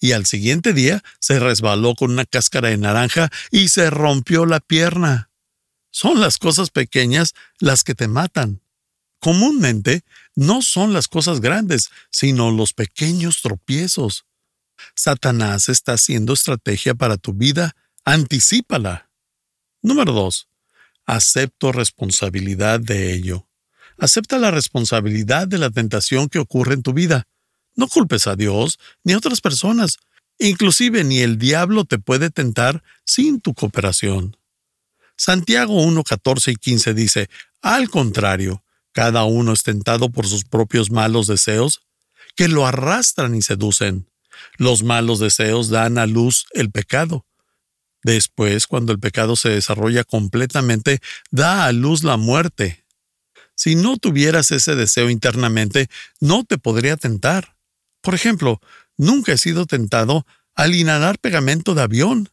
Y 0.00 0.12
al 0.12 0.24
siguiente 0.24 0.72
día 0.72 1.04
se 1.20 1.38
resbaló 1.40 1.94
con 1.94 2.10
una 2.10 2.24
cáscara 2.24 2.70
de 2.70 2.78
naranja 2.78 3.28
y 3.50 3.68
se 3.68 3.90
rompió 3.90 4.46
la 4.46 4.60
pierna. 4.60 5.28
Son 5.94 6.20
las 6.20 6.38
cosas 6.38 6.70
pequeñas 6.70 7.34
las 7.60 7.84
que 7.84 7.94
te 7.94 8.08
matan. 8.08 8.60
Comúnmente 9.20 10.02
no 10.34 10.60
son 10.60 10.92
las 10.92 11.06
cosas 11.06 11.40
grandes, 11.40 11.90
sino 12.10 12.50
los 12.50 12.72
pequeños 12.72 13.42
tropiezos. 13.42 14.26
Satanás 14.96 15.68
está 15.68 15.92
haciendo 15.92 16.32
estrategia 16.32 16.96
para 16.96 17.16
tu 17.16 17.32
vida, 17.32 17.76
anticípala. 18.04 19.08
Número 19.82 20.12
2. 20.12 20.48
Acepto 21.06 21.70
responsabilidad 21.70 22.80
de 22.80 23.14
ello. 23.14 23.46
Acepta 23.96 24.38
la 24.38 24.50
responsabilidad 24.50 25.46
de 25.46 25.58
la 25.58 25.70
tentación 25.70 26.28
que 26.28 26.40
ocurre 26.40 26.74
en 26.74 26.82
tu 26.82 26.92
vida. 26.92 27.28
No 27.76 27.86
culpes 27.86 28.26
a 28.26 28.34
Dios 28.34 28.80
ni 29.04 29.12
a 29.12 29.18
otras 29.18 29.40
personas. 29.40 29.98
Inclusive 30.40 31.04
ni 31.04 31.20
el 31.20 31.38
diablo 31.38 31.84
te 31.84 32.00
puede 32.00 32.30
tentar 32.30 32.82
sin 33.04 33.40
tu 33.40 33.54
cooperación. 33.54 34.36
Santiago 35.16 35.82
1, 35.82 36.02
14 36.02 36.52
y 36.52 36.56
15 36.56 36.94
dice, 36.94 37.28
al 37.62 37.88
contrario, 37.88 38.64
cada 38.92 39.24
uno 39.24 39.52
es 39.52 39.62
tentado 39.62 40.10
por 40.10 40.26
sus 40.26 40.44
propios 40.44 40.90
malos 40.90 41.26
deseos, 41.26 41.82
que 42.36 42.48
lo 42.48 42.66
arrastran 42.66 43.34
y 43.34 43.42
seducen. 43.42 44.08
Los 44.56 44.82
malos 44.82 45.18
deseos 45.18 45.68
dan 45.68 45.98
a 45.98 46.06
luz 46.06 46.46
el 46.52 46.70
pecado. 46.70 47.26
Después, 48.02 48.66
cuando 48.66 48.92
el 48.92 49.00
pecado 49.00 49.34
se 49.34 49.48
desarrolla 49.48 50.04
completamente, 50.04 51.00
da 51.30 51.64
a 51.64 51.72
luz 51.72 52.04
la 52.04 52.16
muerte. 52.16 52.84
Si 53.56 53.76
no 53.76 53.96
tuvieras 53.96 54.50
ese 54.50 54.74
deseo 54.74 55.10
internamente, 55.10 55.88
no 56.20 56.44
te 56.44 56.58
podría 56.58 56.96
tentar. 56.96 57.56
Por 58.02 58.14
ejemplo, 58.14 58.60
nunca 58.96 59.32
he 59.32 59.38
sido 59.38 59.66
tentado 59.66 60.26
al 60.54 60.74
inhalar 60.74 61.18
pegamento 61.18 61.74
de 61.74 61.82
avión. 61.82 62.28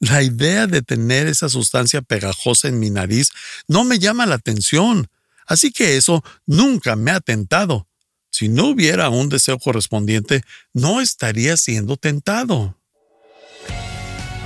La 0.00 0.22
idea 0.22 0.68
de 0.68 0.82
tener 0.82 1.26
esa 1.26 1.48
sustancia 1.48 2.02
pegajosa 2.02 2.68
en 2.68 2.78
mi 2.78 2.90
nariz 2.90 3.30
no 3.66 3.82
me 3.84 3.98
llama 3.98 4.26
la 4.26 4.36
atención, 4.36 5.08
así 5.46 5.72
que 5.72 5.96
eso 5.96 6.22
nunca 6.46 6.94
me 6.94 7.10
ha 7.10 7.18
tentado. 7.20 7.88
Si 8.30 8.48
no 8.48 8.66
hubiera 8.66 9.10
un 9.10 9.28
deseo 9.28 9.58
correspondiente, 9.58 10.44
no 10.72 11.00
estaría 11.00 11.56
siendo 11.56 11.96
tentado. 11.96 12.76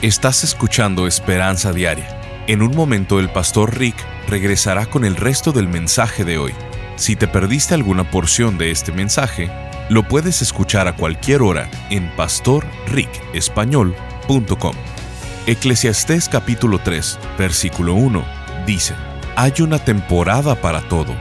Estás 0.01 0.43
escuchando 0.45 1.07
Esperanza 1.07 1.71
Diaria. 1.73 2.19
En 2.47 2.63
un 2.63 2.75
momento 2.75 3.21
el 3.21 3.31
pastor 3.31 3.79
Rick 3.79 3.97
regresará 4.29 4.87
con 4.87 5.05
el 5.05 5.17
resto 5.17 5.53
del 5.53 5.69
mensaje 5.69 6.25
de 6.25 6.39
hoy. 6.39 6.55
Si 6.97 7.15
te 7.15 7.29
perdiste 7.29 7.75
alguna 7.75 8.11
porción 8.11 8.57
de 8.57 8.71
este 8.71 8.93
mensaje, 8.93 9.51
lo 9.91 10.09
puedes 10.09 10.41
escuchar 10.41 10.89
a 10.89 10.97
cualquier 10.97 11.43
hora 11.43 11.71
en 11.91 12.11
pastorricespañol.com. 12.17 15.02
Eclesiastés 15.45 16.29
capítulo 16.29 16.79
3, 16.79 17.19
versículo 17.37 17.95
1 17.95 18.25
dice, 18.65 18.95
Hay 19.35 19.55
una 19.59 19.81
temporada 19.81 20.55
para 20.55 20.83
todo, 20.83 21.17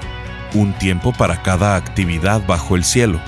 un 0.54 0.74
tiempo 0.74 1.12
para 1.12 1.42
cada 1.42 1.76
actividad 1.76 2.46
bajo 2.46 2.76
el 2.76 2.84
cielo. 2.84 3.20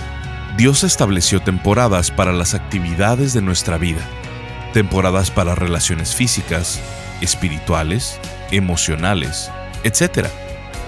Dios 0.56 0.84
estableció 0.84 1.42
temporadas 1.42 2.12
para 2.12 2.32
las 2.32 2.54
actividades 2.54 3.34
de 3.34 3.42
nuestra 3.42 3.80
vida, 3.80 4.02
temporadas 4.72 5.32
para 5.32 5.56
relaciones 5.56 6.14
físicas, 6.14 6.80
espirituales, 7.22 8.20
emocionales, 8.52 9.50
etc. 9.84 10.28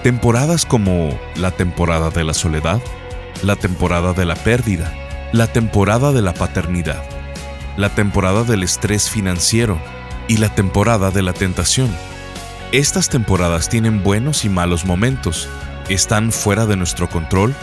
Temporadas 0.04 0.68
como 0.68 1.20
la 1.36 1.50
temporada 1.50 2.12
de 2.12 2.24
la 2.24 2.36
soledad, 2.36 2.80
la 3.42 3.56
temporada 3.56 4.14
de 4.14 4.26
la 4.26 4.36
pérdida, 4.36 4.94
la 5.32 5.48
temporada 5.48 6.12
de 6.12 6.22
la 6.22 6.36
paternidad, 6.36 7.04
la 7.76 7.90
temporada 7.90 8.44
del 8.44 8.62
estrés 8.62 9.10
financiero, 9.10 9.80
y 10.28 10.38
la 10.38 10.54
temporada 10.54 11.12
de 11.12 11.22
la 11.22 11.34
tentación. 11.34 11.90
Estas 12.72 13.10
temporadas 13.10 13.70
tienen 13.70 14.04
buenos 14.04 14.46
y 14.46 14.50
malos 14.50 14.86
momentos, 14.86 15.48
están 15.90 16.32
fuera 16.32 16.66
de 16.66 16.76
nuestro 16.76 17.10
control, 17.10 17.56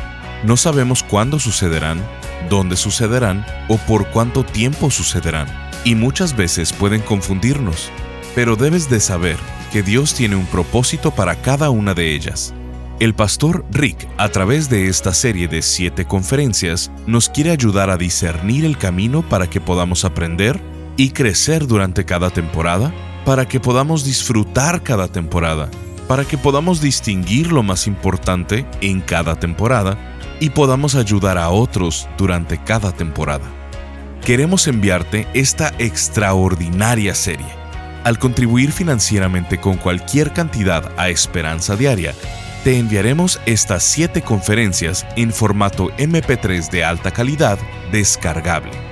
no 0.45 0.57
sabemos 0.57 1.02
cuándo 1.02 1.38
sucederán, 1.38 2.00
dónde 2.49 2.76
sucederán 2.76 3.45
o 3.69 3.78
por 3.78 4.07
cuánto 4.09 4.45
tiempo 4.45 4.90
sucederán, 4.90 5.49
y 5.85 5.95
muchas 5.95 6.37
veces 6.37 6.73
pueden 6.73 7.02
confundirnos, 7.02 7.90
pero 8.35 8.57
debes 8.57 8.88
de 8.88 9.00
saber 9.00 9.37
que 9.73 9.83
Dios 9.83 10.14
tiene 10.14 10.37
un 10.37 10.47
propósito 10.47 11.11
para 11.11 11.37
cada 11.37 11.71
una 11.71 11.95
de 11.95 12.14
ellas. 12.14 12.54
El 13.00 13.14
pastor 13.14 13.64
Rick, 13.71 14.09
a 14.16 14.28
través 14.28 14.69
de 14.69 14.87
esta 14.87 15.12
serie 15.12 15.49
de 15.49 15.62
siete 15.62 16.04
conferencias, 16.04 16.92
nos 17.07 17.28
quiere 17.28 17.50
ayudar 17.50 17.90
a 17.90 17.97
discernir 17.97 18.64
el 18.64 18.78
camino 18.78 19.23
para 19.28 19.50
que 19.50 19.61
podamos 19.61 20.04
aprender 20.04 20.61
y 20.97 21.11
crecer 21.11 21.67
durante 21.67 22.05
cada 22.05 22.31
temporada 22.31 22.93
para 23.25 23.47
que 23.47 23.61
podamos 23.61 24.05
disfrutar 24.05 24.83
cada 24.83 25.09
temporada, 25.09 25.71
para 26.09 26.25
que 26.25 26.39
podamos 26.39 26.81
distinguir 26.81 27.53
lo 27.53 27.63
más 27.63 27.87
importante 27.87 28.67
en 28.81 29.01
cada 29.01 29.37
temporada 29.37 29.97
y 30.41 30.51
podamos 30.51 30.95
ayudar 30.95 31.39
a 31.39 31.51
otros 31.51 32.09
durante 32.19 32.59
cada 32.59 32.93
temporada. 32.93 33.45
Queremos 34.25 34.67
enviarte 34.67 35.27
esta 35.35 35.73
extraordinaria 35.79 37.15
serie. 37.15 37.47
Al 38.05 38.19
contribuir 38.19 38.73
financieramente 38.73 39.61
con 39.61 39.77
cualquier 39.77 40.33
cantidad 40.33 40.91
a 40.97 41.09
Esperanza 41.09 41.77
Diaria, 41.77 42.15
te 42.65 42.79
enviaremos 42.79 43.41
estas 43.47 43.83
7 43.85 44.23
conferencias 44.23 45.07
en 45.17 45.33
formato 45.33 45.91
MP3 45.99 46.71
de 46.71 46.85
alta 46.85 47.11
calidad 47.13 47.59
descargable 47.91 48.92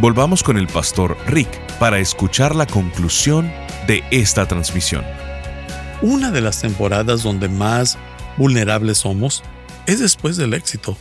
Volvamos 0.00 0.44
con 0.44 0.56
el 0.58 0.68
pastor 0.68 1.18
Rick 1.26 1.48
para 1.80 1.98
escuchar 1.98 2.54
la 2.54 2.66
conclusión 2.66 3.52
de 3.88 4.04
esta 4.12 4.46
transmisión. 4.46 5.04
Una 6.02 6.30
de 6.30 6.40
las 6.40 6.60
temporadas 6.60 7.24
donde 7.24 7.48
más 7.48 7.98
vulnerables 8.36 8.98
somos 8.98 9.42
es 9.88 9.98
después 9.98 10.36
del 10.36 10.54
éxito. 10.54 10.96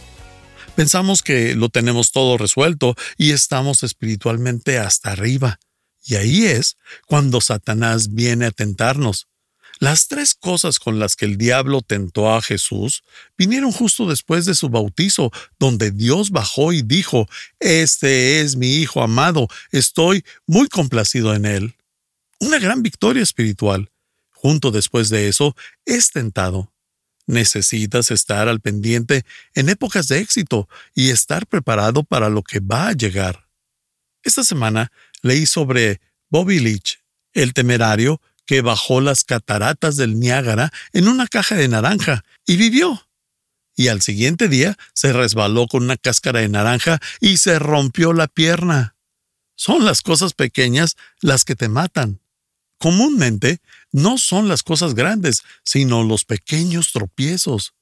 Pensamos 0.75 1.21
que 1.21 1.53
lo 1.53 1.69
tenemos 1.69 2.11
todo 2.11 2.39
resuelto 2.39 2.95
y 3.17 3.33
estamos 3.33 3.83
espiritualmente 3.83 4.79
hasta 4.79 5.11
arriba. 5.11 5.59
Y 6.03 6.15
ahí 6.15 6.45
es 6.45 6.75
cuando 7.05 7.39
Satanás 7.39 8.15
viene 8.15 8.47
a 8.47 8.51
tentarnos. 8.51 9.27
Las 9.79 10.07
tres 10.07 10.33
cosas 10.33 10.79
con 10.79 10.99
las 10.99 11.15
que 11.15 11.25
el 11.25 11.37
diablo 11.37 11.81
tentó 11.81 12.33
a 12.33 12.41
Jesús 12.41 13.03
vinieron 13.37 13.71
justo 13.71 14.07
después 14.07 14.45
de 14.45 14.55
su 14.55 14.69
bautizo, 14.69 15.31
donde 15.59 15.91
Dios 15.91 16.31
bajó 16.31 16.73
y 16.73 16.81
dijo, 16.81 17.27
Este 17.59 18.41
es 18.41 18.55
mi 18.55 18.77
Hijo 18.77 19.03
amado, 19.03 19.47
estoy 19.71 20.23
muy 20.45 20.67
complacido 20.67 21.35
en 21.35 21.45
él. 21.45 21.75
Una 22.39 22.59
gran 22.59 22.81
victoria 22.81 23.23
espiritual. 23.23 23.91
Junto 24.31 24.71
después 24.71 25.09
de 25.09 25.27
eso, 25.27 25.55
es 25.85 26.11
tentado. 26.11 26.71
Necesitas 27.25 28.11
estar 28.11 28.47
al 28.47 28.61
pendiente 28.61 29.25
en 29.53 29.69
épocas 29.69 30.07
de 30.07 30.19
éxito 30.19 30.69
y 30.95 31.09
estar 31.09 31.45
preparado 31.47 32.03
para 32.03 32.29
lo 32.29 32.43
que 32.43 32.59
va 32.59 32.87
a 32.87 32.93
llegar. 32.93 33.47
Esta 34.23 34.43
semana 34.43 34.91
leí 35.21 35.45
sobre 35.45 35.99
Bobby 36.29 36.59
Leach, 36.59 36.99
el 37.33 37.53
temerario 37.53 38.21
que 38.47 38.61
bajó 38.61 39.01
las 39.01 39.23
cataratas 39.23 39.97
del 39.97 40.19
Niágara 40.19 40.71
en 40.93 41.07
una 41.07 41.27
caja 41.27 41.55
de 41.55 41.67
naranja 41.67 42.23
y 42.47 42.55
vivió. 42.55 43.07
Y 43.75 43.89
al 43.89 44.01
siguiente 44.01 44.47
día 44.47 44.75
se 44.93 45.13
resbaló 45.13 45.67
con 45.67 45.83
una 45.83 45.97
cáscara 45.97 46.39
de 46.39 46.49
naranja 46.49 46.99
y 47.19 47.37
se 47.37 47.59
rompió 47.59 48.13
la 48.13 48.27
pierna. 48.27 48.95
Son 49.55 49.85
las 49.85 50.01
cosas 50.01 50.33
pequeñas 50.33 50.95
las 51.21 51.45
que 51.45 51.55
te 51.55 51.69
matan. 51.69 52.19
Comúnmente 52.79 53.59
no 53.91 54.17
son 54.17 54.47
las 54.47 54.63
cosas 54.63 54.95
grandes, 54.95 55.43
sino 55.63 56.03
los 56.03 56.25
pequeños 56.25 56.91
tropiezos. 56.91 57.73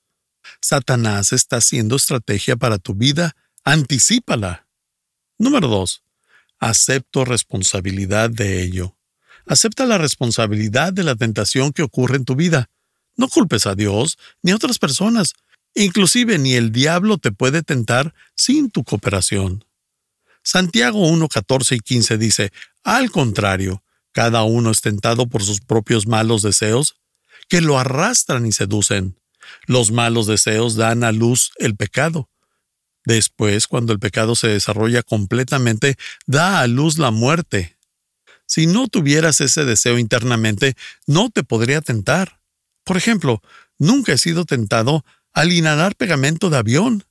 Satanás 0.62 1.31
está 1.31 1.57
haciendo 1.57 1.95
estrategia 1.95 2.55
para 2.55 2.77
tu 2.77 2.93
vida, 2.93 3.36
anticípala. 3.63 4.67
Número 5.38 5.67
2. 5.67 6.03
Acepto 6.60 7.25
responsabilidad 7.25 8.29
de 8.29 8.63
ello. 8.63 8.95
Acepta 9.48 9.86
la 9.86 9.98
responsabilidad 9.98 10.94
de 10.94 11.04
la 11.04 11.16
tentación 11.16 11.72
que 11.72 11.84
ocurre 11.84 12.18
en 12.18 12.25
tu 12.25 12.36
vida. 12.36 12.70
No 13.16 13.28
culpes 13.28 13.66
a 13.68 13.75
Dios 13.75 14.18
ni 14.42 14.52
a 14.52 14.56
otras 14.56 14.80
personas. 14.80 15.34
Inclusive 15.74 16.38
ni 16.38 16.54
el 16.54 16.72
diablo 16.72 17.18
te 17.18 17.32
puede 17.32 17.62
tentar 17.62 18.14
sin 18.36 18.72
tu 18.72 18.84
cooperación. 18.84 19.66
Santiago 20.44 21.08
1, 21.08 21.28
14 21.28 21.75
y 21.75 21.80
15 21.80 22.18
dice, 22.18 22.52
al 22.84 23.12
contrario, 23.12 23.84
cada 24.12 24.44
uno 24.44 24.72
es 24.72 24.82
tentado 24.82 25.28
por 25.28 25.44
sus 25.44 25.60
propios 25.60 26.08
malos 26.08 26.42
deseos, 26.42 26.96
que 27.50 27.62
lo 27.62 27.78
arrastran 27.78 28.46
y 28.46 28.52
seducen. 28.52 29.20
Los 29.66 29.92
malos 29.92 30.28
deseos 30.28 30.75
dan 30.75 31.04
a 31.04 31.12
luz 31.12 31.52
el 31.58 31.75
pecado. 31.75 32.30
Después, 33.06 33.68
cuando 33.68 33.94
el 33.94 34.00
pecado 34.00 34.36
se 34.36 34.48
desarrolla 34.48 35.04
completamente, 35.04 35.96
da 36.25 36.62
a 36.62 36.68
luz 36.68 36.98
la 36.98 37.12
muerte. 37.12 37.78
Si 38.46 38.68
no 38.68 38.88
tuvieras 38.88 39.42
ese 39.42 39.66
deseo 39.66 39.98
internamente, 39.98 40.75
no 41.08 41.30
te 41.30 41.44
podría 41.44 41.82
tentar. 41.82 42.40
Por 42.84 42.98
ejemplo, 42.98 43.42
nunca 43.80 44.14
he 44.14 44.18
sido 44.18 44.46
tentado 44.46 45.04
al 45.34 45.52
inhalar 45.52 45.96
pegamento 45.96 46.50
de 46.50 46.58
avión. 46.58 47.04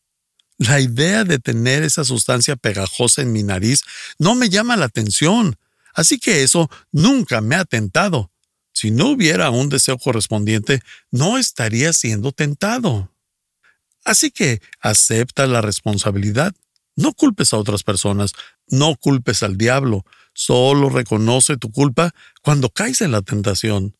La 0.59 0.81
idea 0.81 1.25
de 1.25 1.38
tener 1.38 1.83
esa 1.83 2.05
sustancia 2.05 2.57
pegajosa 2.57 3.23
en 3.23 3.33
mi 3.33 3.43
nariz 3.43 3.83
no 4.19 4.35
me 4.35 4.49
llama 4.49 4.76
la 4.76 4.87
atención, 4.87 5.57
así 5.95 6.19
que 6.19 6.45
eso 6.45 6.71
nunca 6.93 7.41
me 7.41 7.57
ha 7.57 7.64
tentado. 7.64 8.31
Si 8.73 8.91
no 8.91 9.09
hubiera 9.09 9.50
un 9.50 9.69
deseo 9.69 9.99
correspondiente, 9.99 10.81
no 11.11 11.38
estaría 11.38 11.93
siendo 11.93 12.33
tentado. 12.33 13.11
Así 14.05 14.31
que 14.31 14.61
acepta 14.81 15.47
la 15.47 15.61
responsabilidad. 15.61 16.55
No 16.97 17.12
culpes 17.12 17.53
a 17.53 17.57
otras 17.57 17.83
personas, 17.83 18.33
no 18.69 18.97
culpes 18.97 19.43
al 19.43 19.57
diablo, 19.57 20.05
solo 20.35 20.91
reconoce 20.91 21.57
tu 21.57 21.71
culpa 21.73 22.14
cuando 22.43 22.69
caes 22.69 23.00
en 23.00 23.12
la 23.12 23.23
tentación. 23.23 23.97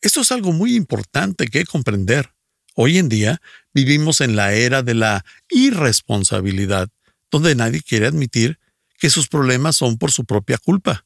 Esto 0.00 0.22
es 0.22 0.32
algo 0.32 0.52
muy 0.52 0.74
importante 0.74 1.48
que 1.48 1.64
comprender. 1.64 2.32
Hoy 2.74 2.98
en 2.98 3.08
día 3.08 3.42
vivimos 3.74 4.20
en 4.20 4.34
la 4.34 4.54
era 4.54 4.82
de 4.82 4.94
la 4.94 5.24
irresponsabilidad, 5.50 6.88
donde 7.30 7.54
nadie 7.54 7.82
quiere 7.82 8.06
admitir 8.06 8.58
que 8.98 9.10
sus 9.10 9.28
problemas 9.28 9.76
son 9.76 9.98
por 9.98 10.10
su 10.10 10.24
propia 10.24 10.58
culpa. 10.58 11.04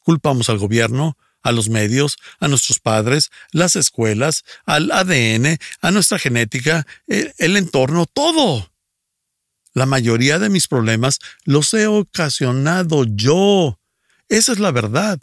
Culpamos 0.00 0.48
al 0.48 0.58
gobierno, 0.58 1.16
a 1.42 1.52
los 1.52 1.68
medios, 1.68 2.16
a 2.40 2.48
nuestros 2.48 2.78
padres, 2.78 3.30
las 3.50 3.76
escuelas, 3.76 4.44
al 4.64 4.90
ADN, 4.90 5.58
a 5.80 5.90
nuestra 5.90 6.18
genética, 6.18 6.86
el, 7.06 7.56
entorno, 7.56 8.06
todo. 8.06 8.70
La 9.74 9.86
mayoría 9.86 10.38
de 10.38 10.50
mis 10.50 10.68
problemas 10.68 11.18
los 11.44 11.72
he 11.74 11.86
ocasionado 11.86 13.04
yo. 13.04 13.78
Esa 14.32 14.52
es 14.52 14.58
la 14.60 14.70
verdad. 14.70 15.20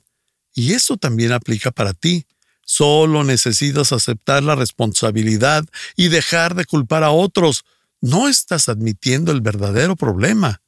Y 0.54 0.74
eso 0.74 0.96
también 0.96 1.32
aplica 1.32 1.72
para 1.72 1.94
ti. 1.94 2.28
Solo 2.64 3.24
necesitas 3.24 3.92
aceptar 3.92 4.44
la 4.44 4.54
responsabilidad 4.54 5.66
y 5.96 6.10
dejar 6.10 6.54
de 6.54 6.66
culpar 6.66 7.04
a 7.04 7.10
otros. 7.10 7.66
No 8.02 8.30
estás 8.30 8.70
admitiendo 8.70 9.32
el 9.32 9.42
verdadero 9.42 9.96
problema. 9.96 10.62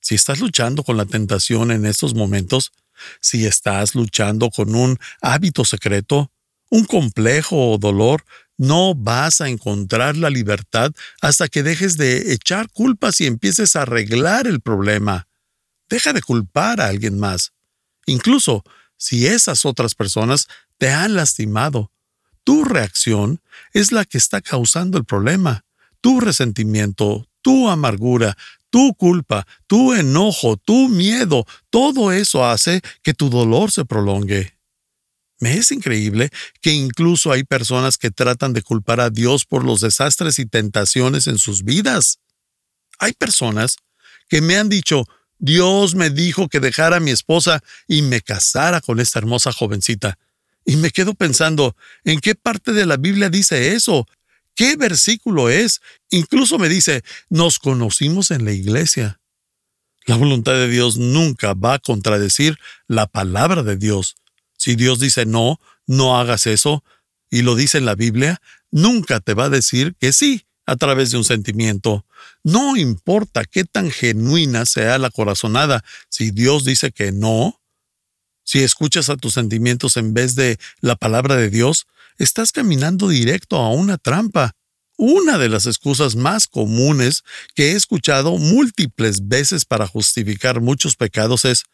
Si 0.00 0.14
estás 0.14 0.40
luchando 0.40 0.82
con 0.82 0.96
la 0.96 1.04
tentación 1.04 1.70
en 1.70 1.84
estos 1.84 2.14
momentos, 2.14 2.72
si 3.20 3.44
estás 3.44 3.94
luchando 3.94 4.48
con 4.48 4.74
un 4.74 4.98
hábito 5.20 5.66
secreto, 5.66 6.32
un 6.70 6.86
complejo 6.86 7.72
o 7.72 7.76
dolor, 7.76 8.24
no 8.56 8.94
vas 8.94 9.42
a 9.42 9.50
encontrar 9.50 10.16
la 10.16 10.30
libertad 10.30 10.90
hasta 11.20 11.48
que 11.48 11.62
dejes 11.62 11.98
de 11.98 12.32
echar 12.32 12.70
culpas 12.70 13.20
y 13.20 13.26
empieces 13.26 13.76
a 13.76 13.82
arreglar 13.82 14.46
el 14.46 14.62
problema. 14.62 15.28
Deja 15.90 16.14
de 16.14 16.22
culpar 16.22 16.80
a 16.80 16.88
alguien 16.88 17.18
más. 17.18 17.52
Incluso 18.06 18.64
si 18.96 19.26
esas 19.26 19.64
otras 19.64 19.94
personas 19.94 20.48
te 20.78 20.90
han 20.90 21.14
lastimado. 21.14 21.90
Tu 22.44 22.64
reacción 22.64 23.40
es 23.72 23.92
la 23.92 24.04
que 24.04 24.18
está 24.18 24.40
causando 24.40 24.98
el 24.98 25.04
problema. 25.04 25.64
Tu 26.00 26.20
resentimiento, 26.20 27.26
tu 27.40 27.68
amargura, 27.68 28.36
tu 28.70 28.94
culpa, 28.94 29.46
tu 29.66 29.94
enojo, 29.94 30.56
tu 30.56 30.88
miedo, 30.88 31.46
todo 31.70 32.12
eso 32.12 32.44
hace 32.44 32.82
que 33.02 33.14
tu 33.14 33.30
dolor 33.30 33.70
se 33.70 33.84
prolongue. 33.84 34.58
Me 35.40 35.54
es 35.54 35.70
increíble 35.72 36.30
que 36.60 36.72
incluso 36.72 37.30
hay 37.30 37.44
personas 37.44 37.98
que 37.98 38.10
tratan 38.10 38.52
de 38.52 38.62
culpar 38.62 39.00
a 39.00 39.10
Dios 39.10 39.44
por 39.44 39.64
los 39.64 39.80
desastres 39.80 40.38
y 40.38 40.46
tentaciones 40.46 41.26
en 41.26 41.38
sus 41.38 41.64
vidas. 41.64 42.18
Hay 42.98 43.12
personas 43.12 43.76
que 44.28 44.40
me 44.40 44.56
han 44.56 44.68
dicho, 44.68 45.04
Dios 45.38 45.94
me 45.94 46.10
dijo 46.10 46.48
que 46.48 46.60
dejara 46.60 46.96
a 46.96 47.00
mi 47.00 47.10
esposa 47.10 47.62
y 47.86 48.02
me 48.02 48.20
casara 48.20 48.80
con 48.80 49.00
esta 49.00 49.18
hermosa 49.18 49.52
jovencita. 49.52 50.18
Y 50.64 50.76
me 50.76 50.90
quedo 50.90 51.14
pensando, 51.14 51.76
¿en 52.04 52.20
qué 52.20 52.34
parte 52.34 52.72
de 52.72 52.86
la 52.86 52.96
Biblia 52.96 53.28
dice 53.28 53.74
eso? 53.74 54.06
¿Qué 54.54 54.76
versículo 54.76 55.50
es? 55.50 55.80
Incluso 56.10 56.58
me 56.58 56.68
dice, 56.68 57.02
nos 57.28 57.58
conocimos 57.58 58.30
en 58.30 58.44
la 58.44 58.52
iglesia. 58.52 59.20
La 60.06 60.16
voluntad 60.16 60.52
de 60.52 60.68
Dios 60.68 60.96
nunca 60.96 61.54
va 61.54 61.74
a 61.74 61.78
contradecir 61.78 62.58
la 62.86 63.06
palabra 63.06 63.62
de 63.62 63.76
Dios. 63.76 64.16
Si 64.56 64.76
Dios 64.76 65.00
dice 65.00 65.26
no, 65.26 65.60
no 65.86 66.18
hagas 66.18 66.46
eso, 66.46 66.84
y 67.30 67.42
lo 67.42 67.56
dice 67.56 67.78
en 67.78 67.86
la 67.86 67.94
Biblia, 67.94 68.40
nunca 68.70 69.20
te 69.20 69.34
va 69.34 69.46
a 69.46 69.50
decir 69.50 69.96
que 69.98 70.12
sí 70.12 70.46
a 70.66 70.76
través 70.76 71.10
de 71.10 71.18
un 71.18 71.24
sentimiento. 71.24 72.06
No 72.42 72.76
importa 72.76 73.44
qué 73.44 73.64
tan 73.64 73.90
genuina 73.90 74.66
sea 74.66 74.98
la 74.98 75.10
corazonada, 75.10 75.84
si 76.08 76.30
Dios 76.30 76.64
dice 76.64 76.92
que 76.92 77.12
no, 77.12 77.60
si 78.44 78.62
escuchas 78.62 79.08
a 79.08 79.16
tus 79.16 79.34
sentimientos 79.34 79.96
en 79.96 80.14
vez 80.14 80.34
de 80.34 80.58
la 80.80 80.96
palabra 80.96 81.36
de 81.36 81.50
Dios, 81.50 81.86
estás 82.18 82.52
caminando 82.52 83.08
directo 83.08 83.56
a 83.56 83.70
una 83.70 83.98
trampa. 83.98 84.52
Una 84.96 85.38
de 85.38 85.48
las 85.48 85.66
excusas 85.66 86.14
más 86.14 86.46
comunes 86.46 87.24
que 87.54 87.72
he 87.72 87.72
escuchado 87.72 88.38
múltiples 88.38 89.26
veces 89.26 89.64
para 89.64 89.88
justificar 89.88 90.60
muchos 90.60 90.94
pecados 90.94 91.44
es, 91.44 91.64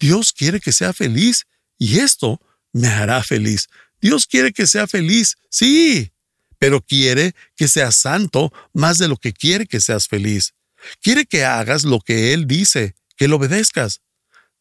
Dios 0.00 0.32
quiere 0.32 0.58
que 0.58 0.72
sea 0.72 0.92
feliz 0.92 1.46
y 1.78 1.98
esto 1.98 2.40
me 2.72 2.88
hará 2.88 3.22
feliz. 3.22 3.68
Dios 4.00 4.26
quiere 4.26 4.52
que 4.52 4.66
sea 4.66 4.86
feliz, 4.86 5.36
sí, 5.48 6.10
pero 6.58 6.80
quiere 6.80 7.34
que 7.56 7.68
seas 7.68 7.96
santo 7.96 8.52
más 8.72 8.98
de 8.98 9.08
lo 9.08 9.16
que 9.16 9.32
quiere 9.32 9.66
que 9.66 9.80
seas 9.80 10.08
feliz. 10.08 10.54
Quiere 11.02 11.26
que 11.26 11.44
hagas 11.44 11.84
lo 11.84 12.00
que 12.00 12.32
Él 12.32 12.46
dice, 12.46 12.94
que 13.16 13.28
lo 13.28 13.36
obedezcas. 13.36 14.02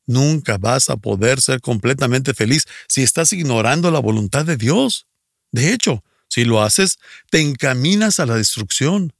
Nunca 0.08 0.58
vas 0.58 0.90
a 0.90 0.98
poder 0.98 1.42
ser 1.42 1.62
completamente 1.62 2.34
feliz 2.34 2.66
si 2.88 3.02
estás 3.02 3.34
ignorando 3.34 3.92
la 3.92 4.00
voluntad 4.00 4.46
de 4.46 4.58
Dios. 4.58 5.08
De 5.52 5.74
hecho, 5.74 6.04
si 6.30 6.46
lo 6.46 6.62
haces, 6.62 7.00
te 7.32 7.42
encaminas 7.42 8.20
a 8.20 8.26
la 8.26 8.36
destrucción. 8.36 9.14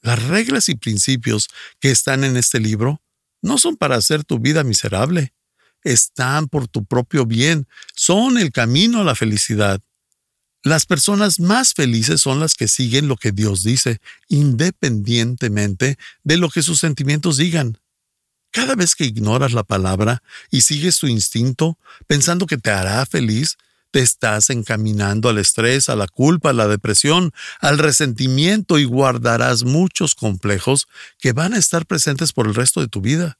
Las 0.00 0.22
reglas 0.24 0.68
y 0.68 0.74
principios 0.74 1.48
que 1.80 1.90
están 1.90 2.24
en 2.24 2.36
este 2.36 2.60
libro 2.60 3.02
no 3.42 3.58
son 3.58 3.76
para 3.76 3.96
hacer 3.96 4.24
tu 4.24 4.38
vida 4.38 4.64
miserable. 4.64 5.34
Están 5.84 6.48
por 6.48 6.66
tu 6.66 6.84
propio 6.84 7.24
bien, 7.24 7.68
son 7.94 8.38
el 8.38 8.50
camino 8.50 9.00
a 9.00 9.04
la 9.04 9.14
felicidad. 9.14 9.80
Las 10.68 10.84
personas 10.84 11.40
más 11.40 11.72
felices 11.72 12.20
son 12.20 12.40
las 12.40 12.52
que 12.52 12.68
siguen 12.68 13.08
lo 13.08 13.16
que 13.16 13.32
Dios 13.32 13.62
dice, 13.62 14.02
independientemente 14.28 15.96
de 16.24 16.36
lo 16.36 16.50
que 16.50 16.60
sus 16.60 16.78
sentimientos 16.78 17.38
digan. 17.38 17.78
Cada 18.50 18.74
vez 18.74 18.94
que 18.94 19.06
ignoras 19.06 19.54
la 19.54 19.62
palabra 19.62 20.22
y 20.50 20.60
sigues 20.60 20.98
tu 20.98 21.06
instinto, 21.06 21.78
pensando 22.06 22.44
que 22.44 22.58
te 22.58 22.68
hará 22.68 23.06
feliz, 23.06 23.56
te 23.92 24.00
estás 24.00 24.50
encaminando 24.50 25.30
al 25.30 25.38
estrés, 25.38 25.88
a 25.88 25.96
la 25.96 26.06
culpa, 26.06 26.50
a 26.50 26.52
la 26.52 26.68
depresión, 26.68 27.32
al 27.60 27.78
resentimiento 27.78 28.78
y 28.78 28.84
guardarás 28.84 29.64
muchos 29.64 30.14
complejos 30.14 30.86
que 31.18 31.32
van 31.32 31.54
a 31.54 31.58
estar 31.58 31.86
presentes 31.86 32.34
por 32.34 32.46
el 32.46 32.54
resto 32.54 32.82
de 32.82 32.88
tu 32.88 33.00
vida. 33.00 33.38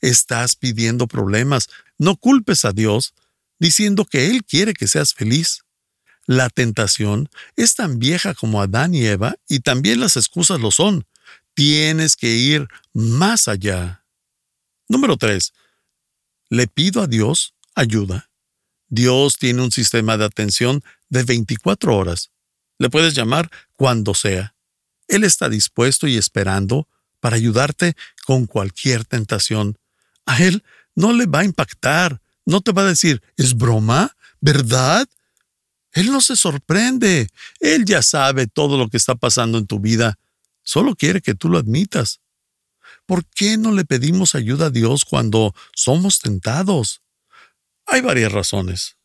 Estás 0.00 0.56
pidiendo 0.56 1.06
problemas, 1.06 1.68
no 1.98 2.16
culpes 2.16 2.64
a 2.64 2.72
Dios 2.72 3.12
diciendo 3.58 4.06
que 4.06 4.30
Él 4.30 4.42
quiere 4.42 4.72
que 4.72 4.88
seas 4.88 5.12
feliz. 5.12 5.64
La 6.26 6.48
tentación 6.48 7.28
es 7.56 7.74
tan 7.74 7.98
vieja 7.98 8.34
como 8.34 8.62
Adán 8.62 8.94
y 8.94 9.04
Eva 9.04 9.36
y 9.48 9.60
también 9.60 10.00
las 10.00 10.16
excusas 10.16 10.60
lo 10.60 10.70
son. 10.70 11.06
Tienes 11.54 12.16
que 12.16 12.30
ir 12.30 12.68
más 12.92 13.48
allá. 13.48 14.04
Número 14.88 15.16
3. 15.16 15.52
Le 16.48 16.66
pido 16.66 17.02
a 17.02 17.06
Dios 17.06 17.54
ayuda. 17.74 18.30
Dios 18.88 19.36
tiene 19.38 19.62
un 19.62 19.70
sistema 19.70 20.16
de 20.16 20.24
atención 20.24 20.82
de 21.08 21.24
24 21.24 21.96
horas. 21.96 22.30
Le 22.78 22.90
puedes 22.90 23.14
llamar 23.14 23.50
cuando 23.76 24.14
sea. 24.14 24.54
Él 25.08 25.24
está 25.24 25.48
dispuesto 25.48 26.06
y 26.06 26.16
esperando 26.16 26.88
para 27.20 27.36
ayudarte 27.36 27.96
con 28.26 28.46
cualquier 28.46 29.04
tentación. 29.04 29.78
A 30.26 30.42
Él 30.42 30.64
no 30.94 31.12
le 31.12 31.26
va 31.26 31.40
a 31.40 31.44
impactar, 31.44 32.20
no 32.46 32.60
te 32.60 32.72
va 32.72 32.82
a 32.82 32.86
decir, 32.86 33.22
¿es 33.36 33.54
broma? 33.54 34.16
¿Verdad? 34.40 35.08
Él 35.94 36.10
no 36.10 36.20
se 36.20 36.36
sorprende. 36.36 37.28
Él 37.60 37.84
ya 37.84 38.02
sabe 38.02 38.46
todo 38.46 38.76
lo 38.76 38.88
que 38.88 38.96
está 38.96 39.14
pasando 39.14 39.58
en 39.58 39.66
tu 39.66 39.78
vida. 39.78 40.18
Solo 40.62 40.96
quiere 40.96 41.22
que 41.22 41.34
tú 41.34 41.48
lo 41.48 41.58
admitas. 41.58 42.20
¿Por 43.06 43.24
qué 43.26 43.56
no 43.56 43.72
le 43.72 43.84
pedimos 43.84 44.34
ayuda 44.34 44.66
a 44.66 44.70
Dios 44.70 45.04
cuando 45.04 45.54
somos 45.74 46.18
tentados? 46.18 47.00
Hay 47.86 48.00
varias 48.00 48.32
razones. 48.32 48.96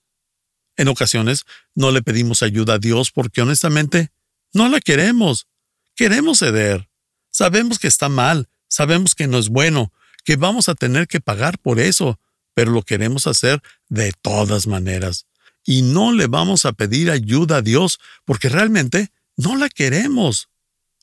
En 0.77 0.87
ocasiones 0.87 1.45
no 1.75 1.91
le 1.91 2.01
pedimos 2.01 2.41
ayuda 2.41 2.75
a 2.75 2.79
Dios 2.79 3.11
porque 3.11 3.41
honestamente 3.41 4.11
no 4.51 4.67
la 4.67 4.79
queremos. 4.79 5.47
Queremos 5.95 6.39
ceder. 6.39 6.89
Sabemos 7.29 7.77
que 7.77 7.87
está 7.87 8.09
mal, 8.09 8.49
sabemos 8.67 9.13
que 9.13 9.27
no 9.27 9.37
es 9.37 9.49
bueno, 9.49 9.93
que 10.23 10.37
vamos 10.37 10.69
a 10.69 10.75
tener 10.75 11.07
que 11.07 11.19
pagar 11.19 11.59
por 11.59 11.79
eso, 11.79 12.19
pero 12.55 12.71
lo 12.71 12.81
queremos 12.81 13.27
hacer 13.27 13.61
de 13.89 14.11
todas 14.21 14.65
maneras. 14.65 15.28
Y 15.69 15.83
no 15.83 16.13
le 16.13 16.25
vamos 16.25 16.65
a 16.65 16.73
pedir 16.73 17.11
ayuda 17.11 17.57
a 17.57 17.61
Dios 17.61 17.99
porque 18.25 18.49
realmente 18.49 19.11
no 19.37 19.55
la 19.55 19.69
queremos. 19.69 20.49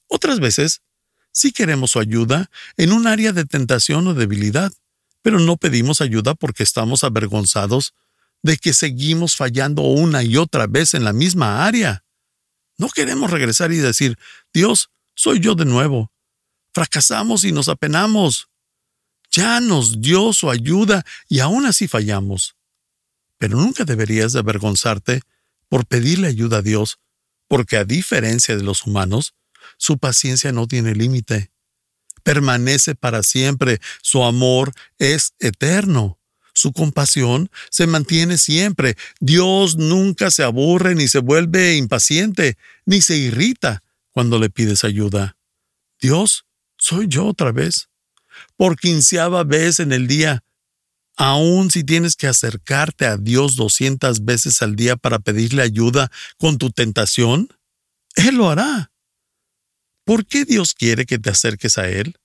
Otras 0.09 0.41
veces, 0.41 0.83
sí 1.31 1.53
queremos 1.53 1.93
su 1.93 2.01
ayuda 2.01 2.51
en 2.77 2.91
un 2.91 3.07
área 3.07 3.33
de 3.33 3.45
tentación 3.45 4.09
o 4.09 4.15
debilidad, 4.15 4.73
pero 5.23 5.39
no 5.39 5.57
pedimos 5.57 6.01
ayuda 6.01 6.35
porque 6.35 6.65
estamos 6.65 7.05
avergonzados 7.05 7.95
de 8.43 8.57
que 8.57 8.75
seguimos 8.75 9.37
fallando 9.37 9.83
una 9.83 10.25
y 10.25 10.37
otra 10.37 10.67
vez 10.67 10.95
en 10.95 11.05
la 11.05 11.13
misma 11.13 11.65
área. 11.65 12.03
No 12.77 12.89
queremos 12.89 13.31
regresar 13.31 13.71
y 13.71 13.77
decir, 13.77 14.19
Dios, 14.53 14.91
soy 15.15 15.39
yo 15.39 15.55
de 15.55 15.65
nuevo. 15.65 16.11
Fracasamos 16.75 17.45
y 17.45 17.53
nos 17.53 17.69
apenamos. 17.69 18.49
Ya 19.31 19.61
nos 19.61 20.01
dio 20.01 20.33
su 20.33 20.51
ayuda 20.51 21.07
y 21.29 21.39
aún 21.39 21.67
así 21.67 21.87
fallamos. 21.87 22.56
Pero 23.39 23.59
nunca 23.59 23.85
deberías 23.85 24.33
de 24.33 24.41
avergonzarte 24.41 25.21
por 25.69 25.87
pedirle 25.87 26.29
ayuda 26.29 26.59
a 26.59 26.63
Dios, 26.63 26.99
porque 27.49 27.77
a 27.77 27.85
diferencia 27.85 28.57
de 28.57 28.63
los 28.63 28.87
humanos, 28.87 29.35
su 29.77 29.99
paciencia 29.99 30.53
no 30.53 30.67
tiene 30.67 30.95
límite. 30.95 31.51
Permanece 32.23 32.95
para 32.95 33.23
siempre, 33.23 33.81
su 34.03 34.25
amor 34.25 34.73
es 34.99 35.35
eterno. 35.39 36.19
Su 36.55 36.73
compasión 36.73 37.51
se 37.71 37.87
mantiene 37.87 38.39
siempre. 38.39 38.97
Dios 39.21 39.77
nunca 39.77 40.31
se 40.31 40.43
aburre 40.43 40.95
ni 40.95 41.07
se 41.07 41.19
vuelve 41.19 41.77
impaciente, 41.77 42.57
ni 42.87 43.03
se 43.03 43.17
irrita 43.17 43.83
cuando 44.11 44.39
le 44.39 44.49
pides 44.49 44.83
ayuda. 44.83 45.37
Dios, 46.01 46.47
soy 46.79 47.09
yo 47.09 47.27
otra 47.27 47.53
vez. 47.53 47.91
Por 48.57 48.79
quinceava 48.79 49.45
vez 49.45 49.81
en 49.81 49.93
el 49.93 50.07
día, 50.07 50.45
aun 51.17 51.71
si 51.71 51.85
tienes 51.85 52.17
que 52.17 52.27
acercarte 52.27 53.07
a 53.07 53.17
Dios 53.17 53.57
doscientas 53.57 54.25
veces 54.25 54.63
al 54.63 54.77
día 54.77 54.97
para 54.97 55.19
pedirle 55.19 55.63
ayuda 55.63 56.11
con 56.39 56.59
tu 56.59 56.71
tentación, 56.71 57.49
Él 58.15 58.37
lo 58.37 58.51
hará. 58.51 58.93
¿Por 60.05 60.27
qué 60.27 60.45
Dios 60.45 60.75
quiere 60.75 61.07
que 61.07 61.19
te 61.19 61.31
acerques 61.31 61.79
a 61.79 61.89
Él? 61.89 62.17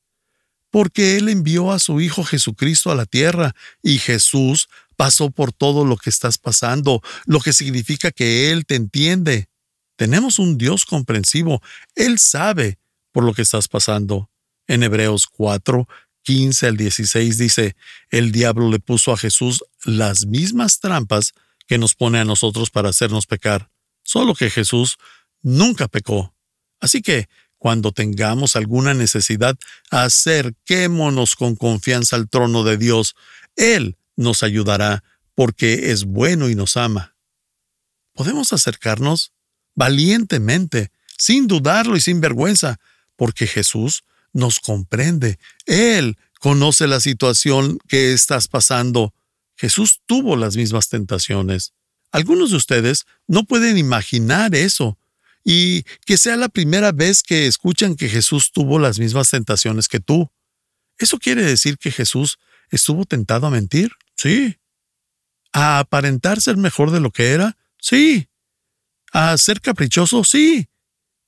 porque 0.71 1.17
Él 1.17 1.29
envió 1.29 1.71
a 1.71 1.79
su 1.79 2.01
Hijo 2.01 2.23
Jesucristo 2.23 2.89
a 2.89 2.95
la 2.95 3.05
tierra 3.05 3.53
y 3.83 3.99
Jesús 3.99 4.69
pasó 4.95 5.29
por 5.29 5.51
todo 5.51 5.85
lo 5.85 5.97
que 5.97 6.09
estás 6.09 6.37
pasando, 6.37 7.01
lo 7.25 7.39
que 7.39 7.53
significa 7.53 8.11
que 8.11 8.51
Él 8.51 8.65
te 8.65 8.75
entiende. 8.75 9.49
Tenemos 9.97 10.39
un 10.39 10.57
Dios 10.57 10.85
comprensivo. 10.85 11.61
Él 11.95 12.17
sabe 12.17 12.79
por 13.11 13.23
lo 13.23 13.33
que 13.33 13.43
estás 13.43 13.67
pasando. 13.67 14.29
En 14.67 14.83
Hebreos 14.83 15.27
4, 15.27 15.87
15 16.23 16.67
al 16.67 16.77
16 16.77 17.37
dice, 17.37 17.75
el 18.09 18.31
diablo 18.31 18.69
le 18.69 18.79
puso 18.79 19.11
a 19.11 19.17
Jesús 19.17 19.63
las 19.83 20.25
mismas 20.25 20.79
trampas 20.79 21.33
que 21.67 21.77
nos 21.77 21.95
pone 21.95 22.19
a 22.19 22.25
nosotros 22.25 22.69
para 22.69 22.89
hacernos 22.89 23.25
pecar, 23.25 23.71
solo 24.03 24.35
que 24.35 24.49
Jesús 24.49 24.97
nunca 25.41 25.87
pecó. 25.87 26.35
Así 26.79 27.01
que 27.01 27.27
cuando 27.57 27.91
tengamos 27.91 28.55
alguna 28.55 28.93
necesidad, 28.93 29.55
acerquémonos 29.91 31.35
con 31.35 31.55
confianza 31.55 32.15
al 32.15 32.27
trono 32.27 32.63
de 32.63 32.77
Dios. 32.77 33.15
Él 33.55 33.97
nos 34.15 34.41
ayudará 34.41 35.03
porque 35.35 35.91
es 35.91 36.05
bueno 36.05 36.49
y 36.49 36.55
nos 36.55 36.75
ama. 36.75 37.15
Podemos 38.13 38.51
acercarnos 38.51 39.31
valientemente, 39.75 40.91
sin 41.17 41.47
dudarlo 41.47 41.95
y 41.95 42.01
sin 42.01 42.19
vergüenza, 42.19 42.79
porque 43.15 43.45
Jesús 43.45 44.03
nos 44.33 44.59
comprende. 44.59 45.39
Él 45.65 46.17
conoce 46.39 46.87
la 46.87 46.99
situación 46.99 47.79
que 47.87 48.13
estás 48.13 48.47
pasando. 48.47 49.13
Jesús 49.55 50.01
tuvo 50.05 50.35
las 50.35 50.55
mismas 50.55 50.89
tentaciones. 50.89 51.73
Algunos 52.11 52.51
de 52.51 52.57
ustedes 52.57 53.05
no 53.27 53.43
pueden 53.43 53.77
imaginar 53.77 54.55
eso, 54.55 54.97
y 55.43 55.83
que 56.05 56.17
sea 56.17 56.37
la 56.37 56.49
primera 56.49 56.91
vez 56.91 57.23
que 57.23 57.47
escuchan 57.47 57.95
que 57.95 58.09
Jesús 58.09 58.51
tuvo 58.51 58.79
las 58.79 58.99
mismas 58.99 59.29
tentaciones 59.29 59.87
que 59.87 59.99
tú. 59.99 60.29
¿Eso 60.97 61.17
quiere 61.17 61.43
decir 61.43 61.77
que 61.77 61.91
Jesús 61.91 62.37
estuvo 62.69 63.05
tentado 63.05 63.47
a 63.47 63.51
mentir? 63.51 63.91
Sí. 64.15 64.57
¿A 65.51 65.79
aparentar 65.79 66.41
ser 66.41 66.57
mejor 66.57 66.91
de 66.91 66.99
lo 66.99 67.11
que 67.11 67.31
era? 67.31 67.57
Sí. 67.79 68.29
¿A 69.11 69.35
ser 69.37 69.61
caprichoso? 69.61 70.23
Sí. 70.23 70.67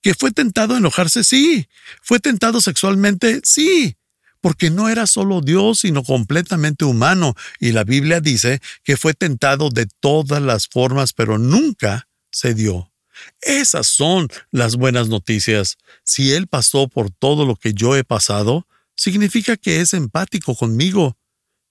¿Que 0.03 0.13
fue 0.13 0.31
tentado 0.31 0.75
a 0.75 0.77
enojarse? 0.77 1.23
Sí. 1.23 1.67
¿Fue 2.01 2.19
tentado 2.19 2.59
sexualmente? 2.59 3.39
Sí. 3.43 3.95
Porque 4.41 4.69
no 4.69 4.89
era 4.89 5.07
solo 5.07 5.39
Dios, 5.39 5.79
sino 5.79 6.03
completamente 6.03 6.83
humano, 6.83 7.33
y 7.61 7.71
la 7.71 7.85
Biblia 7.85 8.19
dice 8.19 8.61
que 8.83 8.97
fue 8.97 9.13
tentado 9.13 9.69
de 9.69 9.87
todas 10.01 10.41
las 10.41 10.67
formas, 10.67 11.13
pero 11.13 11.39
nunca 11.39 12.09
se 12.29 12.53
dio. 12.53 12.91
Esas 13.39 13.87
son 13.87 14.27
las 14.51 14.75
buenas 14.75 15.07
noticias. 15.07 15.77
Si 16.03 16.33
Él 16.33 16.47
pasó 16.47 16.89
por 16.89 17.09
todo 17.09 17.45
lo 17.45 17.55
que 17.55 17.73
yo 17.73 17.95
he 17.95 18.03
pasado, 18.03 18.67
significa 18.97 19.55
que 19.55 19.79
es 19.79 19.93
empático 19.93 20.53
conmigo. 20.53 21.17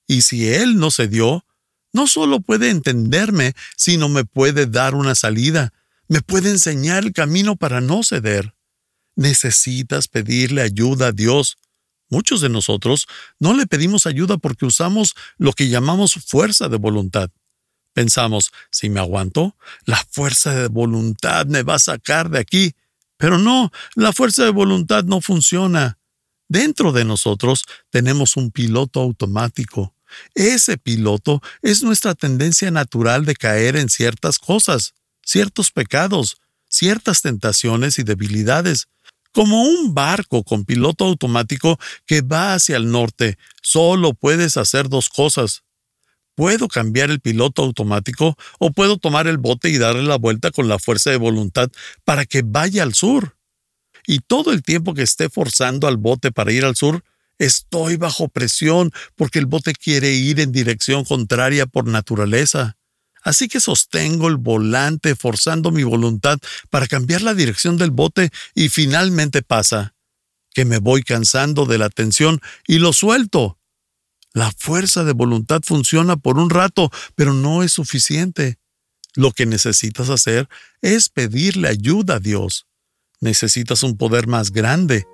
Y 0.07 0.23
si 0.23 0.49
Él 0.49 0.79
no 0.79 0.91
se 0.91 1.07
dio, 1.07 1.45
no 1.93 2.07
solo 2.07 2.41
puede 2.41 2.71
entenderme, 2.71 3.53
sino 3.77 4.09
me 4.09 4.25
puede 4.25 4.65
dar 4.65 4.95
una 4.95 5.15
salida, 5.15 5.75
me 6.13 6.21
puede 6.21 6.51
enseñar 6.51 7.05
el 7.05 7.15
camino 7.15 7.57
para 7.57 7.81
no 7.81 8.03
ceder. 8.03 8.55
Necesitas 9.17 10.09
pedirle 10.09 10.61
ayuda 10.61 11.07
a 11.07 11.13
Dios. 11.13 11.57
Muchos 12.11 12.43
de 12.43 12.51
nosotros 12.51 13.07
no 13.41 13.55
le 13.55 13.67
pedimos 13.67 14.05
ayuda 14.05 14.37
porque 14.37 14.67
usamos 14.67 15.15
lo 15.39 15.55
que 15.55 15.71
llamamos 15.71 16.13
fuerza 16.13 16.69
de 16.69 16.77
voluntad. 16.77 17.31
Pensamos, 17.95 18.53
si 18.71 18.91
me 18.91 19.01
aguanto, 19.01 19.57
la 19.87 20.07
fuerza 20.11 20.55
de 20.55 20.69
voluntad 20.69 21.47
me 21.47 21.63
va 21.63 21.77
a 21.77 21.79
sacar 21.79 22.29
de 22.29 22.41
aquí. 22.41 22.75
Pero 23.17 23.39
no, 23.39 23.73
la 23.95 24.13
fuerza 24.13 24.45
de 24.45 24.51
voluntad 24.51 25.05
no 25.05 25.23
funciona. 25.23 25.99
Dentro 26.47 26.93
de 26.93 27.07
nosotros 27.07 27.65
tenemos 27.89 28.37
un 28.37 28.51
piloto 28.51 29.01
automático. 29.01 29.97
Ese 30.35 30.77
piloto 30.77 31.41
es 31.63 31.83
nuestra 31.83 32.15
tendencia 32.15 32.71
natural 32.71 33.25
de 33.25 33.35
caer 33.35 33.77
en 33.77 33.89
ciertas 33.89 34.39
cosas, 34.39 34.93
ciertos 35.25 35.71
pecados, 35.71 36.39
ciertas 36.69 37.23
tentaciones 37.23 37.99
y 37.99 38.03
debilidades. 38.03 38.89
Como 39.33 39.63
un 39.63 39.95
barco 39.95 40.45
con 40.45 40.65
piloto 40.65 41.05
automático 41.07 41.79
que 42.07 42.21
va 42.21 42.55
hacia 42.55 42.77
el 42.77 42.91
norte, 42.91 43.39
solo 43.63 44.13
puedes 44.13 44.57
hacer 44.57 44.89
dos 44.89 45.09
cosas, 45.09 45.63
Puedo 46.35 46.69
cambiar 46.69 47.11
el 47.11 47.21
piloto 47.21 47.63
automático 47.63 48.37
o 48.59 48.73
puedo 48.73 48.97
tomar 48.97 49.27
el 49.27 49.37
bote 49.37 49.69
y 49.69 49.77
darle 49.77 50.03
la 50.03 50.17
vuelta 50.17 50.51
con 50.51 50.67
la 50.67 50.79
fuerza 50.79 51.11
de 51.11 51.19
voluntad 51.19 51.71
para 52.05 52.25
que 52.25 52.43
vaya 52.43 52.83
al 52.83 52.95
sur. 52.95 53.37
Y 54.07 54.21
todo 54.21 54.53
el 54.53 54.63
tiempo 54.63 54.95
que 54.95 55.03
esté 55.03 55.29
forzando 55.29 55.87
al 55.87 55.99
bote 55.99 56.33
para 56.33 56.53
ir 56.53 56.65
al 56.65 56.75
sur, 56.75 57.05
estoy 57.39 57.97
bajo 57.97 58.29
presión 58.29 58.91
porque 59.15 59.39
el 59.39 59.47
bote 59.47 59.75
quiere 59.75 60.13
ir 60.13 60.41
en 60.41 60.53
dirección 60.53 61.05
contraria 61.05 61.67
por 61.67 61.87
naturaleza. 61.87 62.77
Así 63.23 63.49
que 63.49 63.61
sostengo 63.61 64.29
el 64.29 64.37
volante 64.37 65.15
forzando 65.15 65.71
mi 65.71 65.85
voluntad 65.85 66.39
para 66.71 66.87
cambiar 66.87 67.23
la 67.23 67.35
dirección 67.35 67.77
del 67.77 67.91
bote 67.91 68.31
y 68.55 68.69
finalmente 68.69 69.43
pasa 69.43 69.95
que 70.55 70.65
me 70.65 70.79
voy 70.79 71.03
cansando 71.03 71.67
de 71.67 71.79
la 71.79 71.89
tensión 71.89 72.41
y 72.67 72.79
lo 72.79 72.93
suelto 72.93 73.59
la 74.35 74.51
fuerza 74.51 75.05
de 75.05 75.13
voluntad 75.13 75.61
funciona 75.63 76.17
por 76.17 76.39
un 76.39 76.49
rato, 76.49 76.91
pero 77.15 77.35
no 77.35 77.63
es 77.63 77.73
suficiente. 77.73 78.59
Lo 79.15 79.33
que 79.33 79.45
necesitas 79.45 80.09
hacer 80.09 80.49
es 80.81 81.11
pedirle 81.11 81.69
ayuda 81.69 82.15
a 82.15 82.21
Dios. 82.21 82.67
Necesitas 83.21 83.83
un 83.83 83.99
poder 83.99 84.27
más 84.27 84.51
grande. 84.51 85.07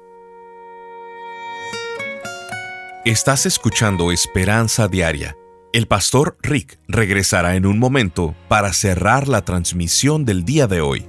Estás 3.04 3.44
escuchando 3.46 4.12
Esperanza 4.12 4.86
Diaria. 4.86 5.36
El 5.78 5.86
pastor 5.86 6.36
Rick 6.42 6.80
regresará 6.88 7.54
en 7.54 7.64
un 7.64 7.78
momento 7.78 8.34
para 8.48 8.72
cerrar 8.72 9.28
la 9.28 9.44
transmisión 9.44 10.24
del 10.24 10.44
día 10.44 10.66
de 10.66 10.80
hoy. 10.80 11.06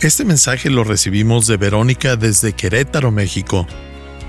Este 0.00 0.24
mensaje 0.24 0.70
lo 0.70 0.84
recibimos 0.84 1.48
de 1.48 1.56
Verónica 1.56 2.14
desde 2.14 2.52
Querétaro, 2.52 3.10
México. 3.10 3.66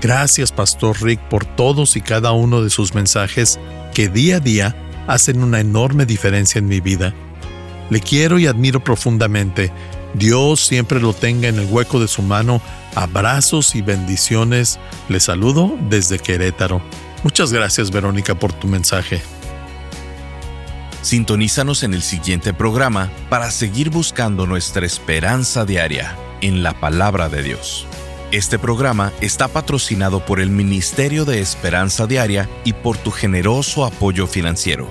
Gracias, 0.00 0.50
Pastor 0.50 1.00
Rick, 1.00 1.20
por 1.28 1.44
todos 1.44 1.94
y 1.94 2.00
cada 2.00 2.32
uno 2.32 2.64
de 2.64 2.70
sus 2.70 2.96
mensajes 2.96 3.60
que 3.94 4.08
día 4.08 4.38
a 4.38 4.40
día 4.40 4.74
hacen 5.06 5.40
una 5.44 5.60
enorme 5.60 6.04
diferencia 6.04 6.58
en 6.58 6.66
mi 6.66 6.80
vida. 6.80 7.14
Le 7.90 8.00
quiero 8.00 8.40
y 8.40 8.48
admiro 8.48 8.82
profundamente. 8.82 9.70
Dios 10.14 10.66
siempre 10.66 11.00
lo 11.00 11.12
tenga 11.12 11.46
en 11.46 11.60
el 11.60 11.66
hueco 11.66 12.00
de 12.00 12.08
su 12.08 12.22
mano. 12.22 12.60
Abrazos 12.96 13.76
y 13.76 13.82
bendiciones. 13.82 14.80
Le 15.08 15.20
saludo 15.20 15.78
desde 15.88 16.18
Querétaro. 16.18 16.82
Muchas 17.22 17.52
gracias, 17.52 17.90
Verónica, 17.90 18.34
por 18.34 18.52
tu 18.52 18.66
mensaje. 18.66 19.22
Sintonízanos 21.02 21.82
en 21.82 21.94
el 21.94 22.02
siguiente 22.02 22.54
programa 22.54 23.10
para 23.28 23.50
seguir 23.50 23.90
buscando 23.90 24.46
nuestra 24.46 24.86
esperanza 24.86 25.64
diaria 25.64 26.16
en 26.40 26.62
la 26.62 26.78
palabra 26.78 27.28
de 27.28 27.42
Dios. 27.42 27.86
Este 28.32 28.58
programa 28.58 29.12
está 29.20 29.48
patrocinado 29.48 30.24
por 30.24 30.40
el 30.40 30.50
Ministerio 30.50 31.24
de 31.24 31.40
Esperanza 31.40 32.06
Diaria 32.06 32.48
y 32.64 32.72
por 32.72 32.96
tu 32.96 33.10
generoso 33.10 33.84
apoyo 33.84 34.26
financiero. 34.26 34.88